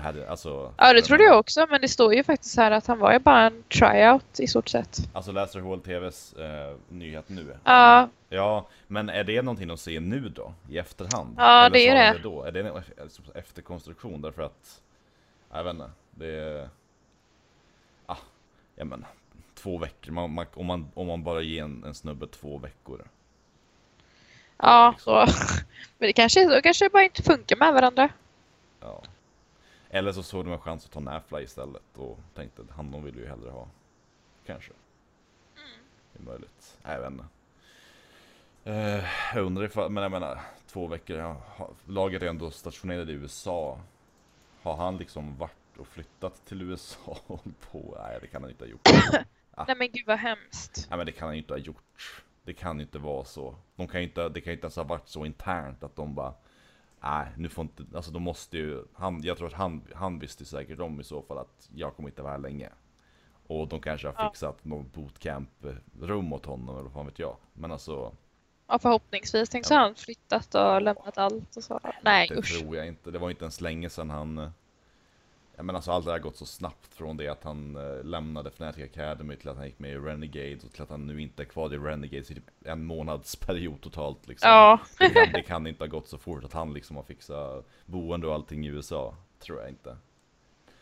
Det 0.02 0.22
är 0.22 0.30
alltså... 0.30 0.72
Ja, 0.76 0.92
det 0.92 1.02
trodde 1.02 1.24
jag 1.24 1.38
också. 1.38 1.66
Men 1.70 1.80
det 1.80 1.88
står 1.88 2.14
ju 2.14 2.24
faktiskt 2.24 2.56
här 2.56 2.70
att 2.70 2.86
han 2.86 2.98
var 2.98 3.12
ju 3.12 3.18
bara 3.18 3.46
en 3.46 3.62
tryout 3.62 4.40
i 4.40 4.46
stort 4.46 4.68
sett. 4.68 4.98
Alltså 5.12 5.32
läser 5.32 5.60
HLTVs 5.60 6.32
eh, 6.32 6.76
nyhet 6.88 7.28
nu. 7.28 7.56
Ja, 7.64 8.08
Ja, 8.28 8.68
men 8.86 9.08
är 9.08 9.24
det 9.24 9.42
någonting 9.42 9.68
de 9.68 9.76
ser 9.78 10.00
nu 10.00 10.28
då? 10.28 10.54
I 10.68 10.78
efterhand? 10.78 11.34
Ja, 11.38 11.66
Eller 11.66 11.70
det 11.70 11.88
är 11.88 12.14
det. 12.14 12.18
då? 12.22 12.42
Är 12.42 12.52
det 12.52 12.60
en 12.60 12.82
alltså, 13.02 13.22
efterkonstruktion? 13.34 14.22
Därför 14.22 14.42
att... 14.42 14.82
Jag 15.52 15.64
vet 15.64 15.74
inte. 15.74 15.90
Det 16.10 16.26
är... 16.26 16.68
Ah, 18.06 18.16
ja 18.76 18.84
men. 18.84 19.04
Två 19.54 19.78
veckor. 19.78 20.12
Man, 20.12 20.30
man, 20.30 20.46
om, 20.54 20.66
man, 20.66 20.90
om 20.94 21.06
man 21.06 21.22
bara 21.24 21.40
ger 21.40 21.62
en, 21.62 21.84
en 21.84 21.94
snubbe 21.94 22.26
två 22.26 22.58
veckor. 22.58 23.04
ja. 24.58 24.90
Liksom. 24.96 25.26
Så. 25.26 25.32
Men 25.98 26.06
det 26.06 26.12
kanske, 26.12 26.48
så. 26.48 26.62
kanske 26.62 26.84
det 26.84 26.90
bara 26.92 27.04
inte 27.04 27.22
funkar 27.22 27.56
med 27.56 27.74
varandra. 27.74 28.08
Ja. 28.80 29.02
Eller 29.96 30.12
så 30.12 30.22
såg 30.22 30.44
de 30.44 30.52
en 30.52 30.58
chans 30.58 30.84
att 30.84 30.90
ta 30.90 31.00
Nafla 31.00 31.40
istället 31.40 31.98
och 31.98 32.18
tänkte 32.34 32.62
att 32.62 32.70
han 32.70 32.90
de 32.90 33.04
vill 33.04 33.16
ju 33.16 33.26
hellre 33.26 33.50
ha. 33.50 33.68
Kanske. 34.46 34.72
Det 36.12 36.18
är 36.18 36.22
möjligt. 36.22 36.78
Nej, 36.82 36.94
jag 36.94 37.00
vet 37.00 37.10
inte. 37.10 37.24
Eh, 38.64 39.04
jag 39.34 39.44
undrar 39.44 39.64
ifall, 39.64 39.90
men 39.90 40.02
jag 40.02 40.12
menar, 40.12 40.40
två 40.66 40.86
veckor, 40.86 41.18
ja, 41.18 41.42
laget 41.86 42.22
är 42.22 42.26
ändå 42.26 42.50
stationerade 42.50 43.12
i 43.12 43.14
USA. 43.14 43.80
Har 44.62 44.76
han 44.76 44.96
liksom 44.96 45.38
varit 45.38 45.76
och 45.78 45.86
flyttat 45.86 46.46
till 46.46 46.62
USA 46.62 47.18
och 47.26 47.44
på? 47.70 47.98
Nej, 48.02 48.18
det 48.20 48.26
kan 48.26 48.42
han 48.42 48.50
inte 48.50 48.64
ha 48.64 48.70
gjort. 48.70 48.88
Nej 49.66 49.76
men 49.76 49.92
gud 49.92 50.06
vad 50.06 50.18
hemskt. 50.18 50.86
Nej, 50.90 50.96
men 50.96 51.06
det 51.06 51.12
kan 51.12 51.28
han 51.28 51.36
inte 51.36 51.52
ha 51.52 51.58
gjort. 51.58 52.22
Det 52.42 52.54
kan 52.54 52.76
ju 52.76 52.82
inte 52.82 52.98
vara 52.98 53.24
så. 53.24 53.56
De 53.76 53.88
kan 53.88 54.00
inte, 54.00 54.28
det 54.28 54.40
kan 54.40 54.50
ju 54.50 54.54
inte 54.54 54.64
ens 54.64 54.76
ha 54.76 54.84
varit 54.84 55.08
så 55.08 55.26
internt 55.26 55.82
att 55.82 55.96
de 55.96 56.14
bara 56.14 56.34
Nej, 57.10 57.26
nu 57.36 57.48
får 57.48 57.62
inte, 57.62 57.84
alltså 57.94 58.10
de 58.10 58.22
måste 58.22 58.56
ju, 58.58 58.84
han, 58.94 59.22
jag 59.22 59.36
tror 59.38 59.46
att 59.48 59.54
han, 59.54 59.82
han 59.94 60.18
visste 60.18 60.44
säkert 60.44 60.80
om 60.80 61.00
i 61.00 61.04
så 61.04 61.22
fall 61.22 61.38
att 61.38 61.68
jag 61.74 61.96
kommer 61.96 62.08
inte 62.08 62.22
vara 62.22 62.32
här 62.32 62.38
länge. 62.38 62.68
Och 63.46 63.68
de 63.68 63.80
kanske 63.80 64.08
har 64.08 64.14
Ja. 64.18 64.30
fixat 64.30 64.64
någon 64.64 64.88
bootcamp-rum 64.94 66.32
åt 66.32 66.46
honom 66.46 66.68
eller 66.68 66.82
vad 66.82 66.92
fan 66.92 67.06
vet 67.06 67.18
jag. 67.18 67.36
Men 67.52 67.72
alltså, 67.72 68.12
Ja, 68.68 68.78
förhoppningsvis. 68.78 69.48
Tänk 69.48 69.64
så 69.66 69.74
Ja. 69.74 69.78
har 69.78 69.84
han 69.84 69.94
flyttat 69.94 70.54
och 70.54 70.82
lämnat 70.82 71.18
allt 71.18 71.56
och 71.56 71.64
så. 71.64 71.80
Nej 72.02 72.28
det 72.28 72.36
usch. 72.38 72.60
tror 72.60 72.76
jag 72.76 72.86
inte. 72.86 73.10
Det 73.10 73.18
var 73.18 73.30
inte 73.30 73.44
ens 73.44 73.60
länge 73.60 73.90
sedan 73.90 74.10
han... 74.10 74.50
men 75.62 75.76
alltså 75.76 75.90
allt 75.90 76.04
det 76.04 76.10
här 76.10 76.18
har 76.18 76.22
gått 76.22 76.36
så 76.36 76.46
snabbt 76.46 76.94
från 76.94 77.16
det 77.16 77.28
att 77.28 77.44
han 77.44 77.76
eh, 77.76 78.04
lämnade 78.04 78.48
Fnatic 78.50 78.84
Academy 78.84 79.36
till 79.36 79.48
att 79.48 79.56
han 79.56 79.66
gick 79.66 79.78
med 79.78 79.90
i 79.90 79.96
Renegades 79.96 80.64
och 80.64 80.72
till 80.72 80.82
att 80.82 80.90
han 80.90 81.06
nu 81.06 81.22
inte 81.22 81.42
är 81.42 81.46
kvar 81.46 81.74
i 81.74 81.78
Renegades 81.78 82.30
i 82.30 82.34
typ 82.34 82.50
en 82.64 82.84
månadsperiod 82.84 83.80
totalt 83.80 84.28
liksom. 84.28 84.50
Ja. 84.50 84.80
Det 84.98 85.10
kan, 85.10 85.32
det 85.32 85.42
kan 85.42 85.66
inte 85.66 85.82
ha 85.82 85.88
gått 85.88 86.08
så 86.08 86.18
fort 86.18 86.44
att 86.44 86.52
han 86.52 86.72
liksom 86.72 86.96
har 86.96 87.02
fixat 87.02 87.66
boende 87.86 88.26
och 88.26 88.34
allting 88.34 88.66
i 88.66 88.68
USA. 88.68 89.14
Tror 89.38 89.60
jag 89.60 89.68
inte. 89.68 89.96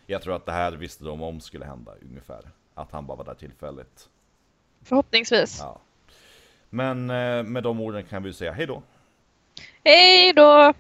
Jag 0.07 0.23
tror 0.23 0.37
att 0.37 0.47
det 0.47 0.53
här 0.53 0.73
visste 0.73 1.05
de 1.05 1.23
om 1.23 1.41
skulle 1.41 1.65
hända 1.65 1.93
ungefär. 2.03 2.51
Att 2.75 2.93
han 2.93 3.07
bara 3.07 3.17
var 3.17 3.25
där 3.25 3.35
tillfälligt. 3.35 4.09
Förhoppningsvis. 4.83 5.59
Ja. 5.61 5.81
Men 6.71 7.11
eh, 7.11 7.43
med 7.43 7.63
de 7.63 7.81
orden 7.81 8.05
kan 8.05 8.23
vi 8.23 8.33
säga 8.33 8.53
hej 8.53 8.67
då. 8.67 8.83
Hej 9.85 10.33
då! 10.33 10.75